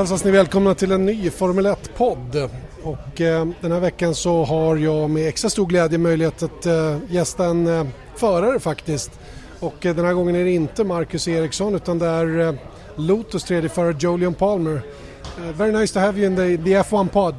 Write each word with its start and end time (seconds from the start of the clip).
Hälsas 0.00 0.24
ni 0.24 0.30
välkomna 0.30 0.74
till 0.74 0.92
en 0.92 1.06
ny 1.06 1.30
Formel 1.30 1.66
1-podd. 1.66 2.50
Och 2.82 3.20
eh, 3.20 3.48
den 3.60 3.72
här 3.72 3.80
veckan 3.80 4.14
så 4.14 4.44
har 4.44 4.76
jag 4.76 5.10
med 5.10 5.28
extra 5.28 5.50
stor 5.50 5.66
glädje 5.66 5.98
möjlighet 5.98 6.42
att 6.42 6.66
eh, 6.66 6.98
gästa 7.08 7.44
en 7.44 7.66
eh, 7.66 7.86
förare 8.16 8.60
faktiskt. 8.60 9.20
Och 9.58 9.86
eh, 9.86 9.96
den 9.96 10.04
här 10.04 10.12
gången 10.12 10.36
är 10.36 10.44
det 10.44 10.50
inte 10.50 10.84
Marcus 10.84 11.28
Eriksson 11.28 11.74
utan 11.74 11.98
det 11.98 12.06
är 12.06 12.40
eh, 12.40 12.54
Lotus 12.96 13.44
tredje 13.44 13.68
förare 13.68 13.96
Jolion 13.98 14.34
Palmer. 14.34 14.82
Uh, 15.38 15.52
very 15.52 15.72
nice 15.72 15.94
to 15.94 16.00
have 16.00 16.18
you 16.18 16.26
in 16.26 16.36
the, 16.36 16.64
the 16.64 16.74
F1 16.74 17.08
pod. 17.08 17.34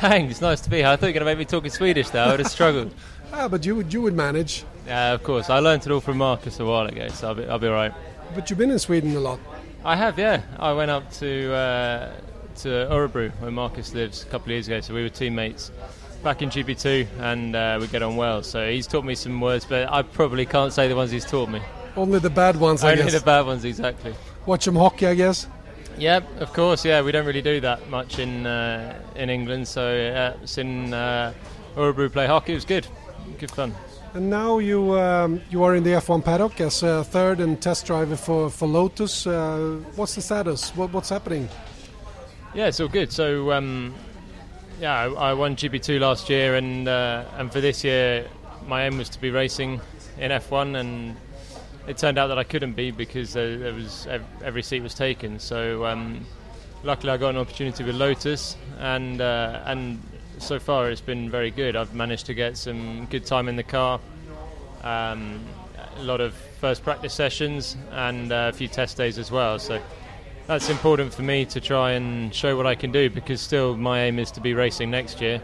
Thanks, 0.00 0.40
nice 0.40 0.64
to 0.64 0.70
be 0.70 0.76
here. 0.76 0.94
I 0.94 0.96
thought 0.96 1.08
you 1.08 1.12
were 1.12 1.12
going 1.12 1.20
to 1.20 1.24
make 1.24 1.38
me 1.38 1.44
talk 1.44 1.64
in 1.64 1.70
Swedish 1.70 2.10
there. 2.10 2.22
I 2.22 2.28
would 2.28 2.40
have 2.40 2.50
struggled. 2.50 2.90
ah, 3.32 3.48
but 3.48 3.66
you, 3.66 3.84
you 3.90 4.00
would 4.02 4.14
manage. 4.14 4.64
Yeah, 4.86 5.14
of 5.14 5.22
course. 5.22 5.50
I 5.50 5.58
learned 5.60 5.86
it 5.86 5.92
all 5.92 6.00
from 6.00 6.16
Marcus 6.16 6.60
a 6.60 6.64
while 6.64 6.86
ago, 6.86 7.08
so 7.08 7.28
I'll 7.28 7.34
be, 7.34 7.44
I'll 7.44 7.58
be 7.58 7.68
alright. 7.68 7.92
But 8.34 8.48
you've 8.48 8.58
been 8.58 8.70
in 8.70 8.78
Sweden 8.78 9.16
a 9.16 9.20
lot. 9.20 9.38
I 9.84 9.96
have, 9.96 10.18
yeah. 10.18 10.42
I 10.58 10.72
went 10.72 10.90
up 10.90 11.10
to 11.14 11.52
uh, 11.52 12.12
to 12.56 12.68
Örebro, 12.68 13.30
where 13.40 13.50
Marcus 13.50 13.94
lives, 13.94 14.22
a 14.22 14.26
couple 14.26 14.46
of 14.46 14.50
years 14.52 14.66
ago. 14.68 14.80
So 14.80 14.94
we 14.94 15.02
were 15.02 15.08
teammates 15.08 15.70
back 16.22 16.42
in 16.42 16.50
GP2, 16.50 17.06
and 17.20 17.56
uh, 17.56 17.78
we 17.80 17.86
get 17.86 18.02
on 18.02 18.16
well. 18.16 18.42
So 18.42 18.70
he's 18.70 18.86
taught 18.86 19.04
me 19.04 19.14
some 19.14 19.40
words, 19.40 19.64
but 19.64 19.90
I 19.90 20.02
probably 20.02 20.44
can't 20.44 20.72
say 20.72 20.88
the 20.88 20.96
ones 20.96 21.10
he's 21.10 21.24
taught 21.24 21.48
me. 21.48 21.62
Only 21.96 22.18
the 22.18 22.30
bad 22.30 22.56
ones, 22.56 22.84
I 22.84 22.92
Only 22.92 23.04
guess. 23.04 23.14
the 23.14 23.24
bad 23.24 23.46
ones, 23.46 23.64
exactly. 23.64 24.14
Watch 24.46 24.64
some 24.64 24.76
hockey, 24.76 25.06
I 25.06 25.14
guess. 25.14 25.46
Yeah, 25.98 26.20
of 26.38 26.52
course. 26.52 26.84
Yeah, 26.84 27.02
we 27.02 27.12
don't 27.12 27.26
really 27.26 27.42
do 27.42 27.60
that 27.60 27.88
much 27.88 28.18
in 28.18 28.46
uh, 28.46 28.98
in 29.16 29.28
England. 29.30 29.66
So 29.66 29.82
uh, 29.82 30.46
seeing 30.46 30.92
uh, 30.92 31.32
Örebro 31.76 32.12
play 32.12 32.26
hockey 32.26 32.52
It 32.52 32.56
was 32.56 32.64
good, 32.64 32.86
good 33.38 33.50
fun. 33.50 33.74
And 34.12 34.28
now 34.28 34.58
you 34.58 34.98
um, 34.98 35.40
you 35.50 35.62
are 35.62 35.76
in 35.76 35.84
the 35.84 35.90
F1 35.90 36.24
paddock 36.24 36.60
as 36.60 36.82
a 36.82 37.04
third 37.04 37.38
and 37.38 37.62
test 37.62 37.86
driver 37.86 38.16
for 38.16 38.50
for 38.50 38.66
Lotus. 38.66 39.24
Uh, 39.24 39.78
what's 39.94 40.16
the 40.16 40.20
status? 40.20 40.74
What, 40.74 40.92
what's 40.92 41.10
happening? 41.10 41.48
Yeah, 42.52 42.66
it's 42.66 42.80
all 42.80 42.88
good. 42.88 43.12
So, 43.12 43.52
um, 43.52 43.94
yeah, 44.80 44.94
I, 44.94 45.30
I 45.30 45.32
won 45.34 45.54
GP2 45.54 46.00
last 46.00 46.28
year, 46.28 46.56
and 46.56 46.88
uh, 46.88 47.24
and 47.36 47.52
for 47.52 47.60
this 47.60 47.84
year, 47.84 48.26
my 48.66 48.84
aim 48.86 48.98
was 48.98 49.08
to 49.10 49.20
be 49.20 49.30
racing 49.30 49.80
in 50.18 50.32
F1, 50.32 50.80
and 50.80 51.16
it 51.86 51.96
turned 51.96 52.18
out 52.18 52.26
that 52.26 52.38
I 52.38 52.42
couldn't 52.42 52.72
be 52.72 52.90
because 52.90 53.34
there, 53.34 53.58
there 53.58 53.74
was 53.74 54.08
every 54.42 54.64
seat 54.64 54.80
was 54.80 54.94
taken. 54.94 55.38
So, 55.38 55.86
um, 55.86 56.26
luckily, 56.82 57.12
I 57.12 57.16
got 57.16 57.28
an 57.28 57.36
opportunity 57.36 57.84
with 57.84 57.94
Lotus, 57.94 58.56
and 58.80 59.20
uh, 59.20 59.62
and 59.66 60.02
so 60.40 60.58
far 60.58 60.90
it's 60.90 61.00
been 61.00 61.30
very 61.30 61.50
good. 61.50 61.76
I've 61.76 61.94
managed 61.94 62.26
to 62.26 62.34
get 62.34 62.56
some 62.56 63.06
good 63.06 63.26
time 63.26 63.48
in 63.48 63.56
the 63.56 63.62
car. 63.62 64.00
Um, 64.82 65.40
a 65.98 66.02
lot 66.02 66.20
of 66.20 66.34
first 66.34 66.82
practice 66.82 67.12
sessions 67.12 67.76
and 67.92 68.32
uh, 68.32 68.50
a 68.52 68.56
few 68.56 68.68
test 68.68 68.96
days 68.96 69.18
as 69.18 69.30
well. 69.30 69.58
So 69.58 69.80
that's 70.46 70.68
important 70.68 71.14
for 71.14 71.22
me 71.22 71.44
to 71.46 71.60
try 71.60 71.92
and 71.92 72.34
show 72.34 72.56
what 72.56 72.66
I 72.66 72.74
can 72.74 72.90
do 72.92 73.10
because 73.10 73.40
still 73.40 73.76
my 73.76 74.02
aim 74.02 74.18
is 74.18 74.30
to 74.32 74.40
be 74.40 74.54
racing 74.54 74.90
next 74.90 75.20
year. 75.20 75.40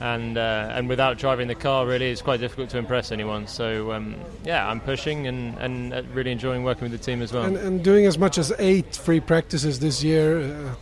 And 0.00 0.36
uh, 0.36 0.72
and 0.72 0.88
without 0.88 1.18
driving 1.18 1.46
the 1.46 1.54
car, 1.54 1.86
really, 1.86 2.10
it's 2.10 2.20
quite 2.20 2.40
difficult 2.40 2.68
to 2.70 2.78
impress 2.78 3.12
anyone. 3.12 3.46
So 3.46 3.92
um, 3.92 4.16
yeah, 4.44 4.68
I'm 4.68 4.80
pushing 4.80 5.28
and, 5.28 5.56
and 5.58 5.94
uh, 5.94 6.02
really 6.12 6.32
enjoying 6.32 6.64
working 6.64 6.90
with 6.90 6.92
the 6.92 6.98
team 6.98 7.22
as 7.22 7.32
well. 7.32 7.44
And, 7.44 7.56
and 7.56 7.84
doing 7.84 8.04
as 8.04 8.18
much 8.18 8.36
as 8.36 8.52
eight 8.58 8.96
free 8.96 9.20
practices 9.20 9.78
this 9.78 10.02
year. 10.02 10.40
Uh, 10.40 10.74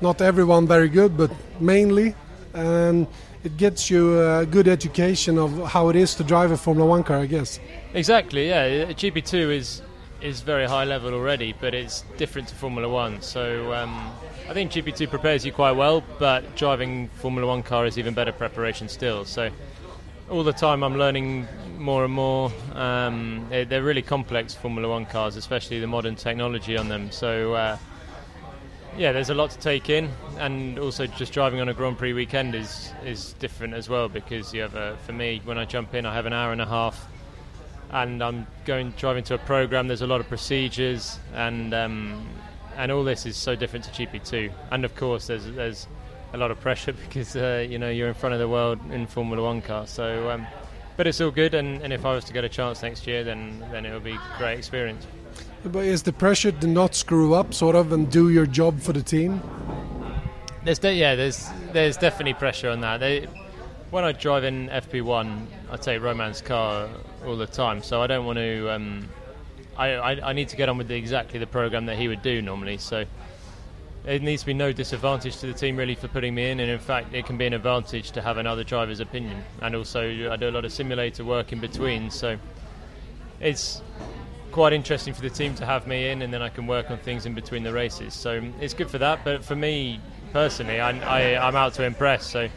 not 0.00 0.20
everyone 0.20 0.66
very 0.66 0.88
good, 0.88 1.16
but 1.16 1.30
mainly, 1.60 2.14
and 2.54 3.06
it 3.42 3.56
gets 3.56 3.90
you 3.90 4.20
a 4.20 4.46
good 4.46 4.68
education 4.68 5.38
of 5.38 5.70
how 5.70 5.88
it 5.90 5.96
is 5.96 6.14
to 6.14 6.24
drive 6.24 6.50
a 6.50 6.56
Formula 6.56 6.88
One 6.88 7.02
car, 7.04 7.18
I 7.18 7.26
guess. 7.26 7.60
Exactly, 7.92 8.48
yeah. 8.48 8.86
GP2 8.86 9.54
is 9.54 9.82
is 10.22 10.40
very 10.40 10.66
high 10.66 10.84
level 10.84 11.12
already, 11.12 11.54
but 11.60 11.74
it's 11.74 12.02
different 12.16 12.48
to 12.48 12.54
Formula 12.54 12.88
One. 12.88 13.20
So 13.20 13.74
um, 13.74 14.10
I 14.48 14.54
think 14.54 14.72
GP2 14.72 15.10
prepares 15.10 15.44
you 15.44 15.52
quite 15.52 15.72
well, 15.72 16.02
but 16.18 16.56
driving 16.56 17.08
Formula 17.08 17.46
One 17.46 17.62
car 17.62 17.84
is 17.84 17.98
even 17.98 18.14
better 18.14 18.32
preparation 18.32 18.88
still. 18.88 19.26
So 19.26 19.50
all 20.30 20.42
the 20.42 20.54
time 20.54 20.82
I'm 20.82 20.96
learning 20.96 21.46
more 21.76 22.04
and 22.04 22.14
more. 22.14 22.50
Um, 22.72 23.46
they're, 23.50 23.66
they're 23.66 23.82
really 23.82 24.00
complex 24.00 24.54
Formula 24.54 24.88
One 24.88 25.04
cars, 25.04 25.36
especially 25.36 25.80
the 25.80 25.86
modern 25.86 26.16
technology 26.16 26.78
on 26.78 26.88
them. 26.88 27.10
So. 27.10 27.54
Uh, 27.54 27.76
yeah, 28.96 29.12
there's 29.12 29.30
a 29.30 29.34
lot 29.34 29.50
to 29.50 29.58
take 29.58 29.90
in, 29.90 30.10
and 30.38 30.78
also 30.78 31.06
just 31.06 31.32
driving 31.32 31.60
on 31.60 31.68
a 31.68 31.74
Grand 31.74 31.98
Prix 31.98 32.12
weekend 32.12 32.54
is 32.54 32.92
is 33.04 33.32
different 33.34 33.74
as 33.74 33.88
well 33.88 34.08
because 34.08 34.54
you 34.54 34.62
have 34.62 34.74
a. 34.74 34.96
For 35.04 35.12
me, 35.12 35.40
when 35.44 35.58
I 35.58 35.64
jump 35.64 35.94
in, 35.94 36.06
I 36.06 36.14
have 36.14 36.26
an 36.26 36.32
hour 36.32 36.52
and 36.52 36.60
a 36.60 36.66
half, 36.66 37.08
and 37.90 38.22
I'm 38.22 38.46
going 38.64 38.92
driving 38.96 39.24
to 39.24 39.34
a 39.34 39.38
program. 39.38 39.88
There's 39.88 40.02
a 40.02 40.06
lot 40.06 40.20
of 40.20 40.28
procedures, 40.28 41.18
and 41.34 41.74
um, 41.74 42.28
and 42.76 42.92
all 42.92 43.04
this 43.04 43.26
is 43.26 43.36
so 43.36 43.56
different 43.56 43.84
to 43.86 43.90
GP2. 43.90 44.52
And 44.70 44.84
of 44.84 44.94
course, 44.94 45.26
there's 45.26 45.46
there's 45.52 45.86
a 46.32 46.36
lot 46.36 46.50
of 46.50 46.60
pressure 46.60 46.92
because 47.08 47.34
uh, 47.36 47.66
you 47.68 47.78
know 47.78 47.90
you're 47.90 48.08
in 48.08 48.14
front 48.14 48.34
of 48.34 48.38
the 48.38 48.48
world 48.48 48.78
in 48.90 49.06
Formula 49.06 49.42
One 49.42 49.60
car. 49.60 49.86
So, 49.86 50.30
um, 50.30 50.46
but 50.96 51.08
it's 51.08 51.20
all 51.20 51.32
good, 51.32 51.54
and, 51.54 51.82
and 51.82 51.92
if 51.92 52.04
I 52.04 52.14
was 52.14 52.24
to 52.26 52.32
get 52.32 52.44
a 52.44 52.48
chance 52.48 52.82
next 52.82 53.06
year, 53.06 53.24
then 53.24 53.64
then 53.72 53.86
it 53.86 53.92
will 53.92 54.00
be 54.00 54.12
a 54.12 54.38
great 54.38 54.58
experience. 54.58 55.04
But 55.64 55.86
is 55.86 56.02
the 56.02 56.12
pressure 56.12 56.52
to 56.52 56.66
not 56.66 56.94
screw 56.94 57.34
up, 57.34 57.54
sort 57.54 57.74
of, 57.74 57.92
and 57.92 58.10
do 58.10 58.28
your 58.28 58.44
job 58.44 58.80
for 58.80 58.92
the 58.92 59.02
team? 59.02 59.42
There's 60.62 60.78
de- 60.78 60.94
yeah, 60.94 61.14
there's 61.14 61.48
there's 61.72 61.96
definitely 61.96 62.34
pressure 62.34 62.68
on 62.68 62.80
that. 62.80 62.98
They, 62.98 63.26
when 63.90 64.04
I 64.04 64.12
drive 64.12 64.44
in 64.44 64.68
FP1, 64.68 65.46
I 65.70 65.76
take 65.76 66.02
Romain's 66.02 66.42
car 66.42 66.88
all 67.26 67.36
the 67.36 67.46
time, 67.46 67.82
so 67.82 68.02
I 68.02 68.06
don't 68.06 68.26
want 68.26 68.36
to. 68.36 68.70
Um, 68.70 69.08
I, 69.76 69.94
I 69.94 70.30
I 70.30 70.32
need 70.34 70.48
to 70.50 70.56
get 70.56 70.68
on 70.68 70.76
with 70.76 70.88
the, 70.88 70.96
exactly 70.96 71.38
the 71.38 71.46
program 71.46 71.86
that 71.86 71.96
he 71.96 72.08
would 72.08 72.22
do 72.22 72.42
normally. 72.42 72.76
So 72.76 73.06
it 74.06 74.22
needs 74.22 74.42
to 74.42 74.46
be 74.46 74.54
no 74.54 74.70
disadvantage 74.70 75.38
to 75.38 75.46
the 75.46 75.54
team 75.54 75.76
really 75.76 75.94
for 75.94 76.08
putting 76.08 76.34
me 76.34 76.50
in, 76.50 76.60
and 76.60 76.70
in 76.70 76.78
fact, 76.78 77.14
it 77.14 77.24
can 77.24 77.38
be 77.38 77.46
an 77.46 77.54
advantage 77.54 78.10
to 78.12 78.20
have 78.20 78.36
another 78.36 78.64
driver's 78.64 79.00
opinion. 79.00 79.42
And 79.62 79.74
also, 79.74 80.30
I 80.30 80.36
do 80.36 80.50
a 80.50 80.50
lot 80.50 80.66
of 80.66 80.72
simulator 80.72 81.24
work 81.24 81.52
in 81.52 81.60
between, 81.60 82.10
so 82.10 82.36
it's 83.40 83.80
quite 84.54 84.72
interesting 84.72 85.12
for 85.12 85.20
the 85.20 85.28
team 85.28 85.52
to 85.52 85.66
have 85.66 85.84
me 85.84 86.10
in, 86.10 86.22
and 86.22 86.32
then 86.32 86.40
I 86.40 86.48
can 86.48 86.68
work 86.68 86.88
on 86.88 86.98
things 86.98 87.26
in 87.26 87.34
between 87.34 87.64
the 87.64 87.72
races. 87.72 88.14
So 88.14 88.40
it's 88.60 88.72
good 88.72 88.88
for 88.88 88.98
that. 88.98 89.24
But 89.24 89.44
for 89.44 89.56
me 89.56 89.98
personally, 90.32 90.78
I, 90.78 90.90
I, 91.00 91.48
I'm 91.48 91.56
out 91.56 91.74
to 91.74 91.82
impress. 91.82 92.24
So 92.24 92.48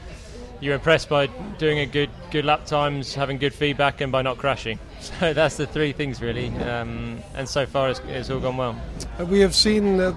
you're 0.62 0.76
impressed 0.76 1.10
by 1.10 1.26
doing 1.58 1.80
a 1.80 1.88
good 1.88 2.12
good 2.30 2.46
lap 2.46 2.68
times, 2.68 3.16
having 3.16 3.40
good 3.40 3.52
feedback, 3.52 4.00
and 4.00 4.12
by 4.12 4.22
not 4.22 4.38
crashing. 4.38 4.80
So 5.00 5.34
that's 5.34 5.58
the 5.58 5.66
three 5.66 5.92
things 5.92 6.22
really. 6.22 6.50
Um, 6.58 7.20
and 7.34 7.50
so 7.50 7.66
far, 7.66 7.90
it's, 7.90 8.02
it's 8.08 8.30
all 8.30 8.40
gone 8.40 8.58
well. 8.58 8.76
Uh, 9.20 9.26
we 9.26 9.40
have 9.40 9.56
seen 9.56 10.00
uh, 10.00 10.16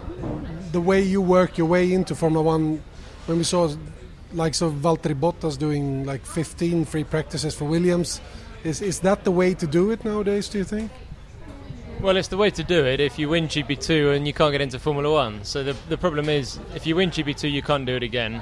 the 0.73 0.81
way 0.81 1.01
you 1.01 1.23
work 1.23 1.57
your 1.57 1.67
way 1.67 1.93
into 1.93 2.15
Formula 2.15 2.43
One 2.43 2.83
when 3.27 3.39
we 3.39 3.45
saw 3.45 3.75
likes 4.33 4.61
of 4.61 4.73
Valtteri 4.75 5.15
Bottas 5.15 5.59
doing 5.59 6.05
like 6.05 6.27
15 6.27 6.85
free 6.85 7.05
practices 7.05 7.55
for 7.55 7.65
Williams. 7.65 8.21
Is 8.65 8.83
is 8.83 9.01
that 9.01 9.25
the 9.25 9.31
way 9.31 9.55
to 9.55 9.67
do 9.67 9.91
it 9.91 10.05
nowadays? 10.05 10.51
Do 10.51 10.59
you 10.59 10.65
think? 10.65 10.91
Well, 12.03 12.17
it's 12.17 12.29
the 12.29 12.39
way 12.39 12.49
to 12.49 12.65
do 12.65 12.87
it 12.87 12.99
if 12.99 13.19
you 13.19 13.29
win 13.29 13.47
GP2 13.47 14.17
and 14.17 14.27
you 14.27 14.33
can't 14.33 14.53
get 14.53 14.63
into 14.63 14.79
Formula 14.79 15.13
One. 15.13 15.45
So 15.45 15.63
the, 15.63 15.77
the 15.91 15.99
problem 15.99 16.31
is, 16.31 16.59
if 16.75 16.87
you 16.87 16.97
win 16.97 17.11
GP2, 17.11 17.53
you 17.53 17.61
can't 17.61 17.85
do 17.85 17.95
it 17.95 18.03
again. 18.03 18.41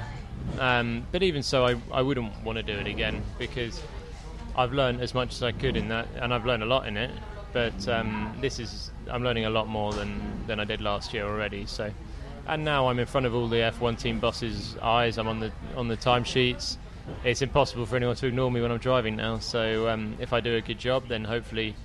Um, 0.59 1.05
but 1.11 1.23
even 1.23 1.43
so, 1.43 1.65
I, 1.65 1.75
I 1.91 2.01
wouldn't 2.01 2.41
want 2.45 2.55
to 2.55 2.63
do 2.63 2.71
it 2.71 2.87
again 2.87 3.21
because 3.37 3.83
I've 4.55 4.71
learned 4.71 5.01
as 5.01 5.13
much 5.13 5.33
as 5.33 5.43
I 5.43 5.51
could 5.51 5.75
in 5.75 5.89
that, 5.89 6.07
and 6.15 6.33
I've 6.33 6.45
learned 6.45 6.63
a 6.63 6.67
lot 6.67 6.87
in 6.87 6.95
it. 6.95 7.11
But 7.51 7.85
um, 7.89 8.33
this 8.39 8.59
is, 8.59 8.91
I'm 9.09 9.25
learning 9.25 9.43
a 9.43 9.49
lot 9.49 9.67
more 9.67 9.91
than, 9.91 10.21
than 10.47 10.61
I 10.61 10.63
did 10.63 10.79
last 10.79 11.13
year 11.13 11.25
already. 11.25 11.65
So, 11.65 11.91
and 12.47 12.63
now 12.63 12.87
I'm 12.87 12.97
in 12.97 13.07
front 13.07 13.25
of 13.25 13.35
all 13.35 13.49
the 13.49 13.57
F1 13.57 13.99
team 13.99 14.21
bosses' 14.21 14.77
eyes. 14.81 15.17
I'm 15.17 15.27
on 15.27 15.41
the 15.41 15.51
on 15.75 15.89
the 15.89 15.97
timesheets. 15.97 16.77
It's 17.25 17.41
impossible 17.41 17.85
for 17.85 17.97
anyone 17.97 18.15
to 18.15 18.27
ignore 18.27 18.49
me 18.51 18.61
when 18.61 18.71
I'm 18.71 18.77
driving 18.77 19.17
now. 19.17 19.39
So 19.39 19.89
um, 19.89 20.15
if 20.19 20.31
I 20.31 20.39
do 20.39 20.55
a 20.55 20.61
good 20.61 20.79
job, 20.79 21.09
then 21.09 21.25
hopefully 21.25 21.75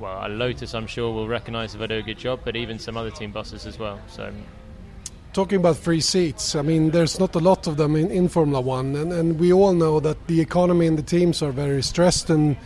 well, 0.00 0.26
a 0.26 0.28
Lotus, 0.28 0.74
I'm 0.74 0.86
sure, 0.86 1.12
will 1.12 1.28
recognise 1.28 1.74
if 1.74 1.80
I 1.80 1.86
do 1.86 1.98
a 1.98 2.02
good 2.02 2.18
job, 2.18 2.40
but 2.44 2.56
even 2.56 2.78
some 2.78 2.96
other 2.96 3.10
team 3.10 3.32
bosses 3.32 3.66
as 3.66 3.78
well. 3.78 4.00
So, 4.08 4.32
talking 5.32 5.58
about 5.58 5.76
free 5.76 6.00
seats, 6.00 6.54
I 6.56 6.62
mean, 6.62 6.90
there's 6.90 7.20
not 7.20 7.34
a 7.34 7.38
lot 7.38 7.66
of 7.66 7.76
them 7.76 7.94
in, 7.96 8.10
in 8.10 8.28
Formula 8.28 8.60
One, 8.60 8.96
and, 8.96 9.12
and 9.12 9.38
we 9.38 9.52
all 9.52 9.74
know 9.74 10.00
that 10.00 10.26
the 10.26 10.40
economy 10.40 10.86
and 10.86 10.96
the 10.96 11.02
teams 11.02 11.42
are 11.42 11.52
very 11.52 11.82
stressed, 11.82 12.30
and 12.30 12.56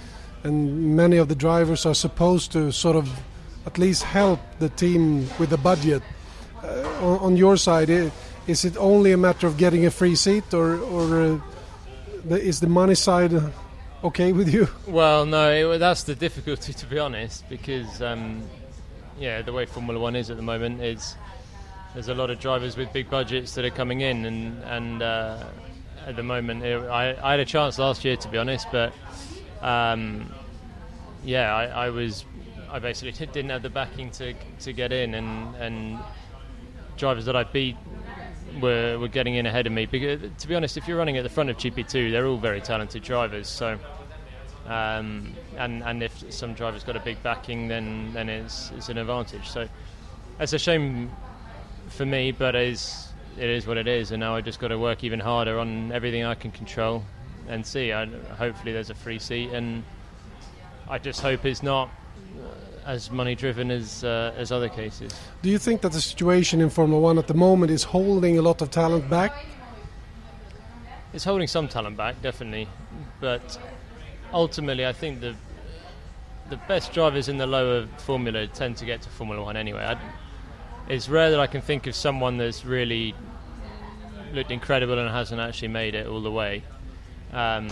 and 0.45 0.95
many 0.95 1.17
of 1.17 1.29
the 1.29 1.35
drivers 1.35 1.87
are 1.87 1.95
supposed 1.95 2.53
to 2.53 2.71
sort 2.71 2.97
of 2.97 3.09
at 3.65 3.79
least 3.79 4.03
help 4.03 4.39
the 4.59 4.69
team 4.69 5.27
with 5.39 5.49
the 5.49 5.57
budget. 5.57 6.03
Uh, 6.63 6.67
on, 7.01 7.19
on, 7.21 7.37
your 7.37 7.57
side, 7.57 7.89
is 8.47 8.65
it 8.67 8.77
only 8.77 9.13
a 9.13 9.17
matter 9.17 9.47
of 9.47 9.57
getting 9.57 9.87
a 9.87 9.91
free 9.91 10.15
seat, 10.15 10.55
or 10.55 10.77
or 10.77 11.41
uh, 12.31 12.35
is 12.35 12.61
the 12.61 12.69
money 12.69 12.95
side? 12.95 13.33
Okay 14.05 14.33
with 14.33 14.53
you? 14.53 14.69
Well, 14.87 15.27
no, 15.27 15.73
it, 15.73 15.79
that's 15.79 16.05
the 16.05 16.15
difficulty 16.15 16.73
to 16.83 16.87
be 16.87 16.99
honest, 16.99 17.49
because 17.49 18.03
um, 18.03 18.43
yeah, 19.19 19.43
the 19.43 19.53
way 19.53 19.67
Formula 19.67 19.99
One 19.99 20.15
is 20.15 20.31
at 20.31 20.37
the 20.37 20.43
moment 20.43 20.83
is 20.83 21.17
there's 21.95 22.09
a 22.09 22.15
lot 22.15 22.31
of 22.31 22.39
drivers 22.39 22.77
with 22.77 22.93
big 22.93 23.09
budgets 23.09 23.55
that 23.55 23.65
are 23.65 23.71
coming 23.71 24.03
in, 24.03 24.25
and 24.27 24.62
and 24.65 25.03
uh, 25.03 25.45
at 26.06 26.17
the 26.17 26.23
moment 26.23 26.62
it, 26.62 26.79
I, 26.79 27.17
I 27.23 27.33
had 27.33 27.41
a 27.41 27.45
chance 27.45 27.79
last 27.79 28.05
year 28.05 28.17
to 28.17 28.29
be 28.29 28.39
honest, 28.39 28.67
but 28.71 28.93
um, 29.62 30.33
yeah, 31.25 31.55
I, 31.55 31.87
I 31.87 31.91
was 31.91 32.25
I 32.71 32.79
basically 32.79 33.27
didn't 33.33 33.51
have 33.51 33.62
the 33.62 33.71
backing 33.71 34.11
to 34.12 34.35
to 34.61 34.73
get 34.73 34.93
in, 34.93 35.15
and 35.15 35.55
and 35.56 35.99
drivers 36.97 37.25
that 37.25 37.35
I 37.35 37.45
beat 37.45 37.77
were, 38.61 38.99
were 38.99 39.09
getting 39.09 39.35
in 39.35 39.47
ahead 39.47 39.67
of 39.67 39.73
me. 39.73 39.87
Because, 39.87 40.21
to 40.39 40.49
be 40.49 40.55
honest, 40.55 40.77
if 40.77 40.89
you're 40.89 40.99
running 40.99 41.17
at 41.17 41.23
the 41.23 41.29
front 41.29 41.51
of 41.51 41.56
GP2, 41.56 42.11
they're 42.11 42.27
all 42.27 42.39
very 42.39 42.61
talented 42.61 43.03
drivers. 43.03 43.49
So, 43.49 43.79
um, 44.67 45.35
and 45.56 45.83
and 45.83 46.03
if 46.03 46.33
some 46.33 46.55
drivers 46.55 46.85
got 46.85 46.97
a 46.97 47.01
big 47.01 47.23
backing, 47.23 47.69
then 47.69 48.12
then 48.12 48.29
it's 48.29 48.71
it's 48.77 48.89
an 48.89 48.99
advantage. 48.99 49.49
So, 49.49 49.69
it's 50.41 50.53
a 50.53 50.59
shame 50.59 51.11
for 51.89 52.06
me, 52.06 52.33
but 52.33 52.55
it 52.55 52.69
is 52.69 53.09
it 53.39 53.51
is 53.51 53.67
what 53.67 53.77
it 53.77 53.87
is. 53.87 54.11
And 54.11 54.21
now 54.21 54.35
I 54.35 54.41
just 54.41 54.59
got 54.59 54.69
to 54.69 54.79
work 54.79 55.05
even 55.05 55.21
harder 55.21 55.59
on 55.59 55.93
everything 55.93 56.25
I 56.25 56.35
can 56.35 56.51
control 56.51 57.05
and 57.49 57.67
see. 57.67 57.93
I, 57.93 58.06
hopefully, 58.06 58.73
there's 58.73 58.91
a 58.91 58.95
free 58.95 59.19
seat, 59.19 59.51
and 59.51 59.85
I 60.89 60.99
just 60.99 61.21
hope 61.21 61.45
it's 61.45 61.62
not 61.62 61.91
as 62.87 63.11
money 63.11 63.35
driven 63.35 63.71
as 63.71 64.05
uh, 64.05 64.35
as 64.37 64.53
other 64.53 64.69
cases. 64.69 65.13
Do 65.43 65.51
you 65.51 65.59
think 65.59 65.81
that 65.83 65.93
the 65.93 66.01
situation 66.01 66.61
in 66.61 66.71
Formula 66.71 67.01
One 67.01 67.19
at 67.19 67.27
the 67.27 67.35
moment 67.35 67.73
is 67.73 67.85
holding 67.85 68.39
a 68.39 68.43
lot 68.43 68.63
of 68.63 68.71
talent 68.71 69.09
back? 69.09 69.47
It's 71.13 71.25
holding 71.25 71.47
some 71.47 71.69
talent 71.69 71.97
back, 71.97 72.21
definitely, 72.23 72.69
but 73.21 73.59
ultimately, 74.33 74.87
I 74.87 74.93
think 74.93 75.21
the 75.21 75.35
the 76.51 76.57
best 76.69 76.93
drivers 76.93 77.29
in 77.29 77.39
the 77.39 77.47
lower 77.47 77.87
formula 77.99 78.47
tend 78.47 78.77
to 78.77 78.85
get 78.85 79.03
to 79.03 79.09
Formula 79.09 79.43
One 79.43 79.57
anyway. 79.57 79.85
I, 79.85 79.99
it's 80.89 81.09
rare 81.09 81.31
that 81.31 81.41
I 81.41 81.47
can 81.47 81.63
think 81.63 81.87
of 81.87 81.95
someone 81.95 82.37
that's 82.37 82.65
really 82.65 83.15
looked 84.35 84.51
incredible 84.51 84.99
and 84.99 85.09
hasn't 85.09 85.41
actually 85.41 85.69
made 85.69 85.95
it 85.95 86.07
all 86.07 86.21
the 86.21 86.31
way. 86.31 86.63
Um, 87.33 87.69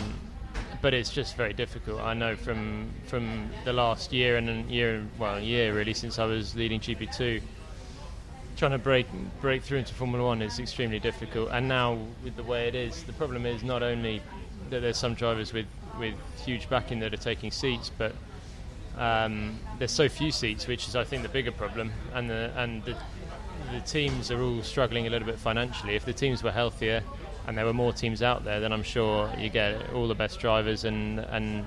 but 0.81 0.95
it's 0.95 1.11
just 1.11 1.37
very 1.37 1.53
difficult. 1.53 2.01
I 2.01 2.15
know 2.15 2.37
from 2.37 2.91
from 3.07 3.51
the 3.65 3.73
last 3.73 4.13
year 4.13 4.37
and 4.37 4.71
year, 4.71 5.05
well, 5.19 5.41
year 5.41 5.75
really 5.75 5.95
since 5.95 6.19
I 6.19 6.25
was 6.25 6.55
leading 6.55 6.81
GP2, 6.81 7.43
trying 8.57 8.73
to 8.73 8.79
break 8.79 9.07
break 9.41 9.63
through 9.63 9.79
into 9.79 9.95
Formula 9.95 10.25
One 10.25 10.43
is 10.43 10.59
extremely 10.59 10.99
difficult. 10.99 11.51
And 11.53 11.69
now 11.69 11.99
with 12.25 12.37
the 12.37 12.43
way 12.43 12.69
it 12.69 12.75
is, 12.75 13.03
the 13.05 13.13
problem 13.13 13.47
is 13.47 13.63
not 13.63 13.83
only 13.83 14.23
that 14.71 14.81
there's 14.81 14.97
some 14.97 15.15
drivers 15.15 15.53
with 15.53 15.67
with 15.99 16.15
huge 16.45 16.69
backing 16.69 17.01
that 17.01 17.13
are 17.13 17.19
taking 17.19 17.51
seats, 17.51 17.91
but 17.97 18.15
um, 18.97 19.59
there's 19.79 19.91
so 19.91 20.09
few 20.09 20.31
seats, 20.33 20.67
which 20.67 20.89
is 20.89 20.97
I 20.97 21.05
think 21.05 21.23
the 21.23 21.29
bigger 21.29 21.53
problem, 21.53 21.93
and 22.15 22.29
the 22.29 22.53
and 22.57 22.85
the, 22.85 22.97
the 23.73 23.81
teams 23.81 24.31
are 24.31 24.43
all 24.43 24.63
struggling 24.63 25.07
a 25.07 25.11
little 25.11 25.27
bit 25.27 25.39
financially. 25.39 25.95
If 25.95 26.05
the 26.05 26.13
teams 26.13 26.43
were 26.43 26.53
healthier 26.53 27.03
and 27.47 27.57
there 27.57 27.65
were 27.65 27.73
more 27.73 27.93
teams 27.93 28.23
out 28.23 28.45
there, 28.45 28.61
then 28.61 28.73
I'm 28.73 28.83
sure 28.83 29.31
you 29.39 29.49
get 29.49 29.93
all 29.93 30.09
the 30.09 30.15
best 30.15 30.41
drivers, 30.41 30.85
and 30.85 31.19
and 31.19 31.67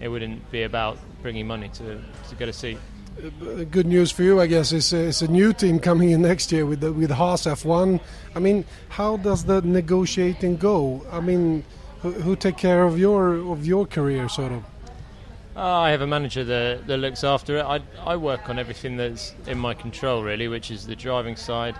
it 0.00 0.08
wouldn't 0.08 0.50
be 0.50 0.62
about 0.62 0.98
bringing 1.22 1.46
money 1.46 1.68
to 1.70 2.00
to 2.28 2.34
get 2.38 2.48
a 2.48 2.52
seat. 2.52 2.78
Uh, 3.18 3.64
good 3.64 3.86
news 3.86 4.12
for 4.12 4.22
you, 4.22 4.40
I 4.40 4.46
guess, 4.46 4.70
is, 4.70 4.92
is 4.92 5.22
a 5.22 5.28
new 5.28 5.52
team 5.52 5.80
coming 5.80 6.10
in 6.10 6.22
next 6.22 6.52
year 6.52 6.64
with 6.64 6.80
the, 6.80 6.92
with 6.92 7.10
Haas 7.10 7.46
F1. 7.46 8.00
I 8.36 8.38
mean, 8.38 8.64
how 8.90 9.16
does 9.16 9.44
the 9.44 9.60
negotiating 9.62 10.58
go? 10.58 11.04
I 11.10 11.18
mean, 11.18 11.64
who, 12.00 12.12
who 12.12 12.36
take 12.36 12.56
care 12.56 12.84
of 12.84 12.96
your 12.96 13.34
of 13.50 13.66
your 13.66 13.86
career, 13.86 14.28
sort 14.28 14.52
of? 14.52 14.64
Uh, 15.56 15.80
I 15.80 15.90
have 15.90 16.02
a 16.02 16.06
manager 16.06 16.44
that, 16.44 16.86
that 16.86 16.98
looks 16.98 17.24
after 17.24 17.56
it. 17.56 17.62
I, 17.62 17.80
I 18.06 18.14
work 18.14 18.48
on 18.48 18.60
everything 18.60 18.96
that's 18.96 19.34
in 19.48 19.58
my 19.58 19.74
control, 19.74 20.22
really, 20.22 20.46
which 20.46 20.70
is 20.70 20.86
the 20.86 20.94
driving 20.94 21.34
side, 21.34 21.74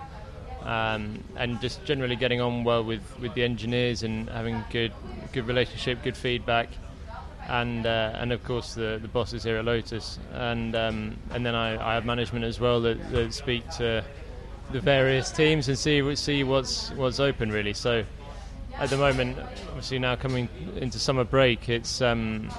um, 0.63 1.23
and 1.35 1.59
just 1.61 1.83
generally 1.85 2.15
getting 2.15 2.41
on 2.41 2.63
well 2.63 2.83
with, 2.83 3.01
with 3.19 3.33
the 3.33 3.43
engineers 3.43 4.03
and 4.03 4.29
having 4.29 4.63
good 4.71 4.93
good 5.31 5.47
relationship, 5.47 6.03
good 6.03 6.17
feedback, 6.17 6.69
and 7.47 7.85
uh, 7.85 8.11
and 8.15 8.31
of 8.31 8.43
course 8.43 8.73
the, 8.73 8.99
the 9.01 9.07
bosses 9.07 9.43
here 9.43 9.57
at 9.57 9.65
Lotus, 9.65 10.19
and 10.33 10.75
um, 10.75 11.17
and 11.31 11.45
then 11.45 11.55
I, 11.55 11.91
I 11.91 11.93
have 11.95 12.05
management 12.05 12.45
as 12.45 12.59
well 12.59 12.81
that, 12.81 13.11
that 13.11 13.33
speak 13.33 13.69
to 13.77 14.03
the 14.71 14.79
various 14.79 15.31
teams 15.31 15.67
and 15.67 15.77
see 15.77 16.15
see 16.15 16.43
what's 16.43 16.91
what's 16.91 17.19
open 17.19 17.51
really. 17.51 17.73
So 17.73 18.03
at 18.77 18.89
the 18.89 18.97
moment, 18.97 19.37
obviously 19.67 19.99
now 19.99 20.15
coming 20.15 20.47
into 20.77 20.99
summer 20.99 21.23
break, 21.23 21.69
it's 21.69 22.01
um, 22.01 22.49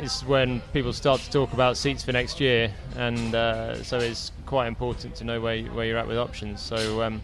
is 0.00 0.24
when 0.24 0.60
people 0.72 0.92
start 0.92 1.20
to 1.20 1.30
talk 1.30 1.52
about 1.52 1.76
seats 1.76 2.04
for 2.04 2.12
next 2.12 2.40
year, 2.40 2.72
and 2.96 3.34
uh, 3.34 3.82
so 3.82 3.98
it's 3.98 4.32
quite 4.46 4.68
important 4.68 5.16
to 5.16 5.24
know 5.24 5.40
where 5.40 5.62
where 5.64 5.86
you're 5.86 5.98
at 5.98 6.06
with 6.06 6.18
options. 6.18 6.60
So. 6.60 7.02
Um, 7.02 7.22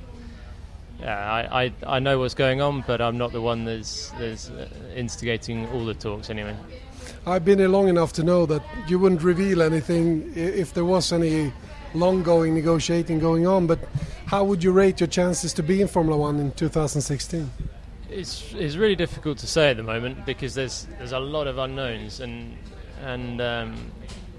yeah, 1.01 1.33
I, 1.33 1.65
I, 1.65 1.73
I 1.87 1.99
know 1.99 2.19
what's 2.19 2.35
going 2.35 2.61
on, 2.61 2.85
but 2.87 3.01
I'm 3.01 3.19
not 3.19 3.33
the 3.33 3.41
one 3.41 3.65
that's, 3.65 4.11
that's 4.19 4.51
uh, 4.51 4.69
instigating 4.95 5.69
all 5.71 5.85
the 5.85 5.95
talks 5.95 6.31
anyway. 6.31 6.57
I've 7.27 7.45
been 7.45 7.59
here 7.59 7.69
long 7.69 7.89
enough 7.89 8.13
to 8.15 8.23
know 8.23 8.47
that 8.47 8.63
you 8.87 8.99
wouldn't 8.99 9.23
reveal 9.23 9.63
anything 9.63 10.33
if 10.35 10.75
there 10.75 10.85
was 10.85 11.13
any 11.13 11.53
long-going 11.95 12.55
negotiating 12.55 13.19
going 13.19 13.47
on. 13.47 13.67
But 13.67 13.79
how 14.27 14.45
would 14.45 14.63
you 14.63 14.73
rate 14.73 15.01
your 15.01 15.07
chances 15.07 15.53
to 15.55 15.63
be 15.63 15.81
in 15.81 15.89
Formula 15.89 16.19
One 16.19 16.39
in 16.39 16.53
2016? 16.53 17.51
It's 18.11 18.53
it's 18.55 18.77
really 18.77 18.95
difficult 18.95 19.39
to 19.39 19.47
say 19.47 19.71
at 19.71 19.77
the 19.77 19.83
moment 19.83 20.25
because 20.25 20.55
there's 20.55 20.87
there's 20.99 21.13
a 21.13 21.19
lot 21.19 21.47
of 21.47 21.59
unknowns 21.59 22.21
and 22.21 22.57
and 23.03 23.41
um, 23.41 23.91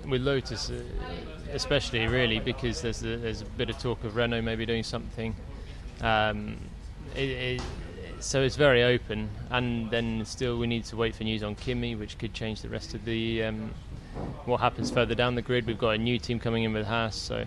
with 0.08 0.22
Lotus 0.22 0.70
uh, 0.70 0.82
especially 1.52 2.08
really 2.08 2.40
because 2.40 2.82
there's 2.82 3.04
a, 3.04 3.18
there's 3.18 3.42
a 3.42 3.46
bit 3.46 3.70
of 3.70 3.80
talk 3.80 4.04
of 4.04 4.16
Renault 4.16 4.42
maybe 4.44 4.66
doing 4.66 4.84
something. 4.84 5.36
Um, 6.06 6.58
it, 7.16 7.30
it, 7.30 7.62
so 8.20 8.44
it's 8.44 8.56
very 8.56 8.84
open, 8.84 9.28
and 9.50 9.90
then 9.90 10.24
still 10.26 10.58
we 10.60 10.68
need 10.68 10.86
to 10.86 10.96
wait 10.96 11.16
for 11.16 11.24
news 11.24 11.42
on 11.42 11.56
Kimi, 11.56 11.96
which 11.96 12.20
could 12.20 12.34
change 12.34 12.62
the 12.62 12.70
rest 12.70 12.94
of 12.94 13.04
the 13.06 13.44
um, 13.44 13.72
what 14.46 14.60
happens 14.60 14.92
further 14.92 15.16
down 15.16 15.34
the 15.34 15.42
grid. 15.42 15.66
We've 15.66 15.80
got 15.80 15.96
a 15.96 15.98
new 15.98 16.20
team 16.20 16.40
coming 16.40 16.64
in 16.64 16.74
with 16.74 16.86
Haas, 16.86 17.16
so 17.16 17.46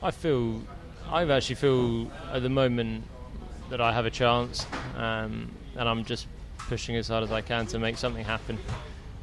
I 0.00 0.12
feel 0.12 0.62
I 1.10 1.24
actually 1.24 1.56
feel 1.56 2.08
at 2.32 2.42
the 2.42 2.48
moment 2.48 3.04
that 3.70 3.80
I 3.80 3.92
have 3.92 4.06
a 4.06 4.10
chance, 4.10 4.64
um, 4.96 5.50
and 5.76 5.88
I'm 5.88 6.04
just 6.04 6.28
pushing 6.56 6.94
as 6.94 7.08
hard 7.08 7.24
as 7.24 7.32
I 7.32 7.40
can 7.40 7.66
to 7.66 7.80
make 7.80 7.96
something 7.96 8.24
happen. 8.24 8.58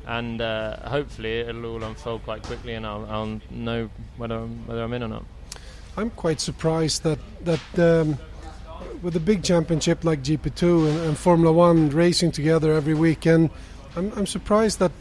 And 0.06 0.42
uh, 0.42 0.88
hopefully 0.88 1.40
it'll 1.40 1.66
all 1.66 1.84
unfold 1.84 2.24
quite 2.26 2.44
quickly, 2.44 2.74
and 2.74 2.86
I'll, 2.86 3.06
I'll 3.10 3.42
know 3.50 3.90
whether 4.18 4.36
I'm, 4.36 4.68
whether 4.68 4.84
I'm 4.84 4.94
in 4.94 5.04
or 5.04 5.08
not. 5.08 5.26
I'm 5.96 6.10
quite 6.10 6.42
surprised 6.42 7.04
that 7.04 7.20
that. 7.46 7.80
Um 7.80 8.20
with 9.06 9.16
a 9.16 9.20
big 9.20 9.44
championship 9.44 10.04
like 10.04 10.24
GP2 10.24 10.90
and, 10.90 11.00
and, 11.02 11.16
Formula 11.16 11.54
One 11.54 11.90
racing 11.92 12.32
together 12.32 12.74
every 12.74 12.96
weekend, 12.96 13.52
I'm, 13.96 14.12
I'm 14.14 14.26
surprised 14.26 14.80
that 14.80 14.92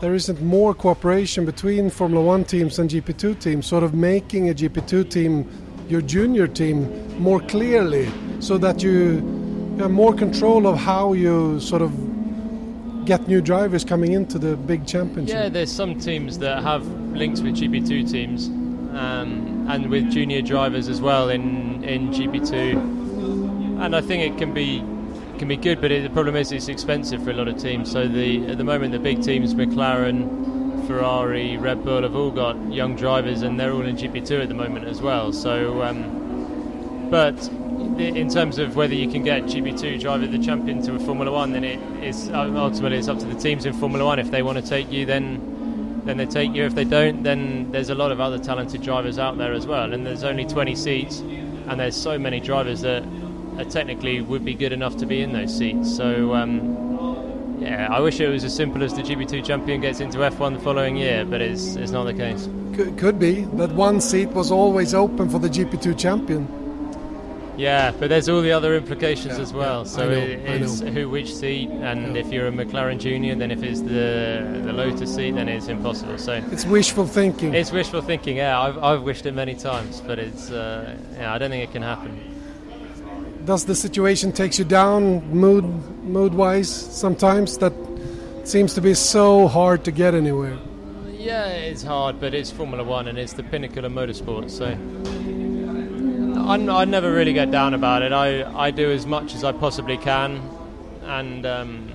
there 0.00 0.14
isn't 0.14 0.42
more 0.42 0.74
cooperation 0.74 1.46
between 1.46 1.88
Formula 1.88 2.24
One 2.24 2.44
teams 2.44 2.80
and 2.80 2.90
GP2 2.90 3.38
teams, 3.38 3.64
sort 3.64 3.84
of 3.84 3.94
making 3.94 4.50
a 4.50 4.52
GP2 4.52 5.08
team 5.08 5.48
your 5.88 6.00
junior 6.00 6.48
team 6.48 6.90
more 7.20 7.38
clearly, 7.38 8.10
so 8.40 8.58
that 8.58 8.82
you 8.82 9.18
have 9.78 9.92
more 9.92 10.12
control 10.12 10.66
of 10.66 10.76
how 10.76 11.12
you 11.12 11.60
sort 11.60 11.82
of 11.82 11.92
get 13.04 13.28
new 13.28 13.40
drivers 13.40 13.84
coming 13.84 14.10
into 14.10 14.40
the 14.40 14.56
big 14.56 14.88
championship. 14.88 15.36
Yeah, 15.36 15.48
there's 15.48 15.70
some 15.70 16.00
teams 16.00 16.40
that 16.40 16.64
have 16.64 16.84
links 17.12 17.40
with 17.42 17.54
GP2 17.54 18.10
teams. 18.10 18.48
Um, 18.48 19.66
and 19.68 19.90
with 19.90 20.10
junior 20.10 20.40
drivers 20.40 20.88
as 20.88 21.00
well 21.00 21.28
in, 21.28 21.84
in 21.84 22.08
GP2 22.10 23.05
and 23.80 23.94
I 23.94 24.00
think 24.00 24.22
it 24.22 24.38
can 24.38 24.52
be 24.52 24.84
can 25.38 25.48
be 25.48 25.56
good, 25.56 25.80
but 25.80 25.90
it, 25.90 26.02
the 26.02 26.10
problem 26.10 26.34
is 26.34 26.50
it's 26.50 26.68
expensive 26.68 27.22
for 27.22 27.30
a 27.30 27.34
lot 27.34 27.48
of 27.48 27.58
teams. 27.58 27.90
So 27.90 28.08
the 28.08 28.46
at 28.46 28.58
the 28.58 28.64
moment 28.64 28.92
the 28.92 28.98
big 28.98 29.22
teams, 29.22 29.54
McLaren, 29.54 30.86
Ferrari, 30.86 31.56
Red 31.56 31.84
Bull, 31.84 32.02
have 32.02 32.16
all 32.16 32.30
got 32.30 32.56
young 32.72 32.96
drivers, 32.96 33.42
and 33.42 33.58
they're 33.58 33.72
all 33.72 33.84
in 33.84 33.96
GP2 33.96 34.42
at 34.42 34.48
the 34.48 34.54
moment 34.54 34.86
as 34.86 35.02
well. 35.02 35.32
So, 35.32 35.82
um, 35.82 37.08
but 37.10 37.36
in 37.98 38.28
terms 38.28 38.58
of 38.58 38.76
whether 38.76 38.94
you 38.94 39.10
can 39.10 39.22
get 39.22 39.44
GP2 39.44 40.00
driver 40.00 40.26
the 40.26 40.38
champion 40.38 40.82
to 40.82 40.94
a 40.94 40.98
Formula 40.98 41.30
One, 41.30 41.52
then 41.52 41.64
it 41.64 41.80
is 42.02 42.30
ultimately 42.30 42.98
it's 42.98 43.08
up 43.08 43.18
to 43.18 43.26
the 43.26 43.38
teams 43.38 43.66
in 43.66 43.72
Formula 43.74 44.04
One. 44.04 44.18
If 44.18 44.30
they 44.30 44.42
want 44.42 44.58
to 44.58 44.66
take 44.66 44.90
you, 44.90 45.06
then 45.06 46.02
then 46.04 46.16
they 46.16 46.26
take 46.26 46.54
you. 46.54 46.64
If 46.64 46.74
they 46.74 46.84
don't, 46.84 47.22
then 47.24 47.70
there's 47.72 47.90
a 47.90 47.94
lot 47.94 48.12
of 48.12 48.20
other 48.20 48.38
talented 48.38 48.80
drivers 48.82 49.18
out 49.18 49.38
there 49.38 49.52
as 49.52 49.66
well. 49.66 49.92
And 49.92 50.06
there's 50.06 50.22
only 50.22 50.46
20 50.46 50.74
seats, 50.76 51.20
and 51.20 51.80
there's 51.80 51.96
so 51.96 52.16
many 52.16 52.38
drivers 52.38 52.82
that 52.82 53.02
uh, 53.02 53.06
technically 53.64 54.20
would 54.20 54.44
be 54.44 54.54
good 54.54 54.72
enough 54.72 54.96
to 54.98 55.06
be 55.06 55.22
in 55.22 55.32
those 55.32 55.56
seats. 55.56 55.94
So. 55.96 56.34
Um, 56.34 56.86
yeah, 57.58 57.88
I 57.90 58.00
wish 58.00 58.20
it 58.20 58.28
was 58.28 58.44
as 58.44 58.54
simple 58.54 58.82
as 58.82 58.94
the 58.94 59.02
GP2 59.02 59.44
champion 59.44 59.80
gets 59.80 60.00
into 60.00 60.18
F1 60.18 60.54
the 60.54 60.60
following 60.60 60.96
year, 60.96 61.24
but 61.24 61.40
it's, 61.40 61.76
it's 61.76 61.90
not 61.90 62.04
the 62.04 62.14
case. 62.14 62.48
Could, 62.74 62.98
could 62.98 63.18
be 63.18 63.42
that 63.54 63.72
one 63.72 64.00
seat 64.00 64.28
was 64.28 64.50
always 64.50 64.94
open 64.94 65.28
for 65.28 65.38
the 65.38 65.48
GP2 65.48 65.98
champion. 65.98 66.46
Yeah, 67.56 67.92
but 67.92 68.10
there's 68.10 68.28
all 68.28 68.42
the 68.42 68.52
other 68.52 68.76
implications 68.76 69.38
yeah, 69.38 69.42
as 69.42 69.52
well. 69.54 69.78
Yeah, 69.78 69.84
so 69.84 70.10
know, 70.10 70.16
it's 70.18 70.80
who, 70.80 71.08
which 71.08 71.34
seat, 71.34 71.70
and 71.70 72.14
yeah. 72.14 72.20
if 72.20 72.30
you're 72.30 72.48
a 72.48 72.52
McLaren 72.52 72.98
Junior, 72.98 73.34
then 73.34 73.50
if 73.50 73.62
it's 73.62 73.80
the 73.80 74.60
the 74.62 74.74
Lotus 74.74 75.14
seat, 75.14 75.36
then 75.36 75.48
it's 75.48 75.68
impossible. 75.68 76.18
So 76.18 76.34
it's 76.52 76.66
wishful 76.66 77.06
thinking. 77.06 77.54
It's 77.54 77.72
wishful 77.72 78.02
thinking. 78.02 78.36
Yeah, 78.36 78.60
I've, 78.60 78.76
I've 78.76 79.02
wished 79.04 79.24
it 79.24 79.32
many 79.32 79.54
times, 79.54 80.02
but 80.02 80.18
it's 80.18 80.50
uh, 80.50 80.98
yeah, 81.14 81.32
I 81.32 81.38
don't 81.38 81.50
think 81.50 81.64
it 81.64 81.72
can 81.72 81.80
happen 81.80 82.35
does 83.46 83.64
the 83.64 83.74
situation 83.74 84.32
takes 84.32 84.58
you 84.58 84.64
down 84.64 85.24
mood 85.30 85.64
mood 86.04 86.34
wise 86.34 86.68
sometimes 86.68 87.58
that 87.58 87.72
seems 88.42 88.74
to 88.74 88.80
be 88.80 88.92
so 88.92 89.46
hard 89.46 89.84
to 89.84 89.92
get 89.92 90.14
anywhere 90.14 90.58
yeah 91.12 91.46
it's 91.46 91.84
hard 91.84 92.18
but 92.20 92.34
it's 92.34 92.50
formula 92.50 92.82
1 92.82 93.06
and 93.06 93.18
it's 93.18 93.34
the 93.34 93.44
pinnacle 93.44 93.84
of 93.84 93.92
motorsport 93.92 94.50
so 94.50 94.66
I, 96.46 96.54
I 96.54 96.84
never 96.84 97.12
really 97.12 97.32
get 97.32 97.50
down 97.50 97.74
about 97.74 98.02
it. 98.02 98.12
I, 98.12 98.44
I 98.56 98.70
do 98.70 98.92
as 98.92 99.04
much 99.04 99.34
as 99.34 99.42
I 99.42 99.50
possibly 99.50 99.96
can, 99.96 100.48
and 101.02 101.44
um, 101.44 101.92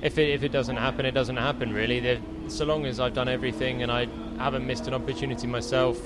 if 0.00 0.16
it 0.16 0.30
if 0.30 0.42
it 0.42 0.52
doesn't 0.52 0.76
happen, 0.76 1.04
it 1.04 1.12
doesn't 1.12 1.36
happen. 1.36 1.74
Really, 1.74 2.00
They're, 2.00 2.20
so 2.48 2.64
long 2.64 2.86
as 2.86 2.98
I've 2.98 3.12
done 3.12 3.28
everything 3.28 3.82
and 3.82 3.92
I 3.92 4.08
haven't 4.38 4.66
missed 4.66 4.86
an 4.86 4.94
opportunity 4.94 5.46
myself, 5.46 5.98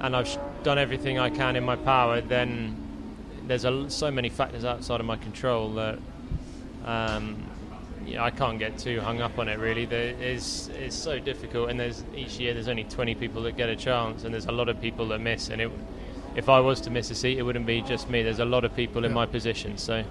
and 0.00 0.16
I've 0.16 0.34
done 0.62 0.78
everything 0.78 1.18
I 1.18 1.28
can 1.28 1.56
in 1.56 1.64
my 1.64 1.76
power, 1.76 2.22
then 2.22 2.79
there's 3.50 3.64
a, 3.64 3.90
so 3.90 4.12
many 4.12 4.28
factors 4.28 4.64
outside 4.64 5.00
of 5.00 5.06
my 5.06 5.16
control 5.16 5.72
that 5.74 5.98
um, 6.84 7.42
yeah, 8.06 8.22
I 8.22 8.30
can't 8.30 8.60
get 8.60 8.78
too 8.78 9.00
hung 9.00 9.20
up 9.20 9.40
on 9.40 9.48
it. 9.48 9.58
Really, 9.58 9.86
there 9.86 10.14
is 10.14 10.70
it's 10.78 10.94
so 10.94 11.18
difficult, 11.18 11.68
and 11.68 11.78
there's 11.78 12.04
each 12.14 12.38
year 12.38 12.54
there's 12.54 12.68
only 12.68 12.84
20 12.84 13.16
people 13.16 13.42
that 13.42 13.56
get 13.56 13.68
a 13.68 13.74
chance, 13.74 14.22
and 14.22 14.32
there's 14.32 14.46
a 14.46 14.52
lot 14.52 14.68
of 14.68 14.80
people 14.80 15.08
that 15.08 15.20
miss. 15.20 15.48
And 15.48 15.60
it, 15.60 15.70
if 16.36 16.48
I 16.48 16.60
was 16.60 16.80
to 16.82 16.90
miss 16.90 17.10
a 17.10 17.14
seat, 17.16 17.38
it 17.38 17.42
wouldn't 17.42 17.66
be 17.66 17.82
just 17.82 18.08
me. 18.08 18.22
There's 18.22 18.38
a 18.38 18.44
lot 18.44 18.64
of 18.64 18.74
people 18.76 19.04
in 19.04 19.12
my 19.12 19.26
position, 19.26 19.78
so 19.78 20.04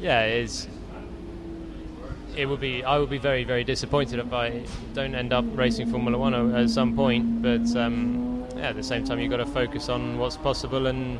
yeah, 0.00 0.22
it 0.22 0.44
is. 0.44 0.68
It 2.34 2.46
would 2.46 2.60
be. 2.60 2.82
I 2.82 2.96
would 2.96 3.10
be 3.10 3.18
very, 3.18 3.44
very 3.44 3.62
disappointed 3.62 4.20
if 4.20 4.32
I 4.32 4.62
don't 4.94 5.14
end 5.14 5.34
up 5.34 5.44
racing 5.52 5.90
Formula 5.90 6.16
One 6.16 6.54
at 6.54 6.70
some 6.70 6.96
point. 6.96 7.42
But 7.42 7.76
um, 7.76 8.46
yeah, 8.56 8.70
at 8.70 8.76
the 8.76 8.82
same 8.82 9.04
time, 9.04 9.20
you've 9.20 9.30
got 9.30 9.36
to 9.36 9.46
focus 9.46 9.90
on 9.90 10.16
what's 10.16 10.38
possible, 10.38 10.86
and 10.86 11.18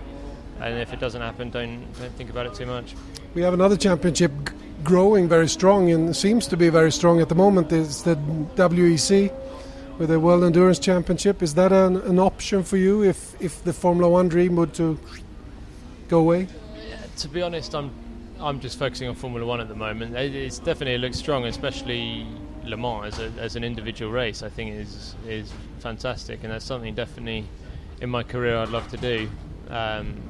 and 0.60 0.78
if 0.78 0.92
it 0.92 1.00
doesn't 1.00 1.20
happen, 1.20 1.50
don't 1.50 1.92
don't 1.98 2.12
think 2.12 2.30
about 2.30 2.46
it 2.46 2.54
too 2.54 2.66
much. 2.66 2.94
We 3.34 3.42
have 3.42 3.54
another 3.54 3.76
championship 3.76 4.32
g- 4.44 4.54
growing 4.84 5.28
very 5.28 5.48
strong 5.48 5.90
and 5.90 6.14
seems 6.16 6.46
to 6.48 6.56
be 6.56 6.68
very 6.68 6.92
strong 6.92 7.20
at 7.20 7.28
the 7.28 7.34
moment. 7.34 7.72
Is 7.72 8.02
the 8.02 8.16
WEC 8.56 9.32
with 9.98 10.10
the 10.10 10.20
World 10.20 10.44
Endurance 10.44 10.78
Championship? 10.78 11.42
Is 11.42 11.54
that 11.54 11.72
an, 11.72 11.96
an 11.96 12.18
option 12.18 12.62
for 12.62 12.76
you 12.76 13.02
if 13.02 13.40
if 13.40 13.62
the 13.64 13.72
Formula 13.72 14.08
One 14.08 14.28
dream 14.28 14.56
would 14.56 14.74
to 14.74 14.98
go 16.08 16.20
away? 16.20 16.48
To 17.16 17.28
be 17.28 17.42
honest, 17.42 17.74
I'm 17.74 17.90
I'm 18.40 18.60
just 18.60 18.78
focusing 18.78 19.08
on 19.08 19.14
Formula 19.14 19.46
One 19.46 19.60
at 19.60 19.68
the 19.68 19.74
moment. 19.74 20.16
It, 20.16 20.34
it's 20.34 20.58
definitely 20.58 20.94
it 20.94 20.98
looks 20.98 21.18
strong, 21.18 21.44
especially 21.44 22.26
Le 22.64 22.76
Mans 22.76 23.06
as, 23.06 23.18
a, 23.18 23.40
as 23.40 23.56
an 23.56 23.64
individual 23.64 24.12
race. 24.12 24.42
I 24.42 24.48
think 24.48 24.74
is 24.74 25.14
is 25.26 25.52
fantastic, 25.80 26.44
and 26.44 26.52
that's 26.52 26.64
something 26.64 26.94
definitely 26.94 27.44
in 28.00 28.10
my 28.10 28.22
career 28.22 28.56
I'd 28.56 28.68
love 28.68 28.88
to 28.88 28.96
do. 28.96 29.28
Um, 29.70 30.27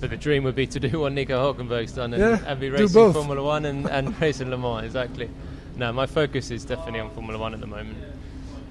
but 0.00 0.10
the 0.10 0.16
dream 0.16 0.44
would 0.44 0.54
be 0.54 0.66
to 0.66 0.80
do 0.80 1.00
what 1.00 1.12
Nico 1.12 1.52
Hulkenberg's 1.52 1.92
done 1.92 2.14
and, 2.14 2.22
Yeah, 2.22 2.44
and 2.46 2.58
be 2.58 2.70
racing. 2.70 3.12
Formula 3.12 3.42
One 3.42 3.66
and, 3.66 3.86
and 3.88 4.18
racing 4.20 4.50
Le 4.50 4.58
Mans. 4.58 4.84
Exactly. 4.84 5.30
No, 5.76 5.92
my 5.92 6.06
focus 6.06 6.50
is 6.50 6.64
definitely 6.64 7.00
on 7.00 7.10
Formula 7.10 7.38
One 7.38 7.54
at 7.54 7.60
the 7.60 7.66
moment. 7.66 7.98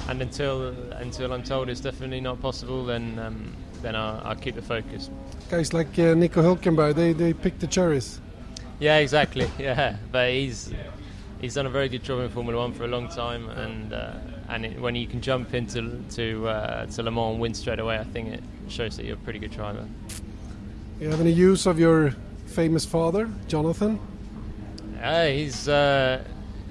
And 0.07 0.21
until 0.21 0.69
until 0.93 1.33
I'm 1.33 1.43
told 1.43 1.69
it's 1.69 1.81
definitely 1.81 2.21
not 2.21 2.41
possible, 2.41 2.86
then 2.86 3.19
um, 3.19 3.53
then 3.81 3.95
I'll, 3.95 4.21
I'll 4.25 4.36
keep 4.36 4.55
the 4.55 4.62
focus. 4.62 5.09
Guys 5.50 5.74
like 5.74 5.98
uh, 6.00 6.13
Nico 6.15 6.41
Hülkenberg, 6.41 6.95
they 6.95 7.13
they 7.13 7.33
pick 7.33 7.59
the 7.59 7.67
cherries. 7.67 8.19
Yeah, 8.79 8.98
exactly. 8.98 9.50
Yeah, 9.59 9.98
but 10.12 10.31
he's 10.31 10.74
he's 11.41 11.53
done 11.53 11.65
a 11.65 11.69
very 11.69 11.89
good 11.89 12.03
job 12.03 12.19
in 12.21 12.29
Formula 12.29 12.59
One 12.59 12.74
for 12.74 12.86
a 12.86 12.88
long 12.88 13.07
time, 13.09 13.50
and 13.50 13.93
uh, 13.93 14.13
and 14.48 14.65
it, 14.65 14.79
when 14.79 14.95
you 14.95 15.05
can 15.05 15.21
jump 15.21 15.53
into 15.53 16.01
to 16.12 16.48
uh, 16.48 16.86
to 16.88 17.03
Le 17.03 17.12
Mans 17.12 17.33
and 17.33 17.41
win 17.41 17.53
straight 17.53 17.79
away, 17.79 18.00
I 18.00 18.03
think 18.05 18.29
it 18.29 18.43
shows 18.67 18.98
that 18.98 19.05
you're 19.05 19.15
a 19.15 19.25
pretty 19.25 19.39
good 19.39 19.51
driver. 19.51 19.86
You 21.00 21.10
have 21.10 21.22
any 21.22 21.32
use 21.32 21.65
of 21.65 21.79
your 21.79 22.13
famous 22.48 22.86
father, 22.86 23.29
Jonathan? 23.48 24.00
Yeah, 24.96 25.29
he's 25.29 25.68
uh, 25.70 26.22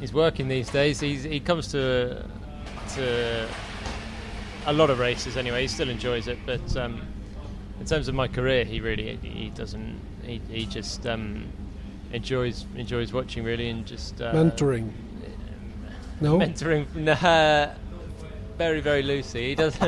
he's 0.01 0.13
working 0.13 0.49
these 0.49 0.69
days. 0.69 1.01
He's, 1.01 1.23
he 1.23 1.41
comes 1.41 1.69
to 1.69 2.27
to 2.95 3.49
a 4.67 4.73
lot 4.73 4.91
of 4.91 4.99
races 4.99 5.37
anyway. 5.39 5.63
He 5.63 5.69
still 5.69 5.89
enjoys 5.89 6.29
it, 6.29 6.39
but 6.45 6.77
um, 6.77 7.01
in 7.81 7.87
terms 7.87 8.09
of 8.09 8.15
my 8.15 8.29
career, 8.29 8.65
he 8.65 8.81
really 8.81 9.17
he 9.23 9.49
doesn't. 9.49 9.99
He, 10.23 10.43
he 10.51 10.67
just 10.67 11.07
um, 11.07 11.47
enjoys 12.13 12.67
enjoys 12.77 13.15
watching 13.15 13.45
really 13.45 13.71
and 13.71 13.87
just 13.87 14.21
uh, 14.21 14.33
Mentoring. 14.33 14.91
No. 16.21 16.37
mentoring. 16.37 16.93
Nah, 16.97 17.69
very 18.59 18.81
very 18.81 19.05
loosely. 19.05 19.51
He 19.51 19.55
does 19.55 19.79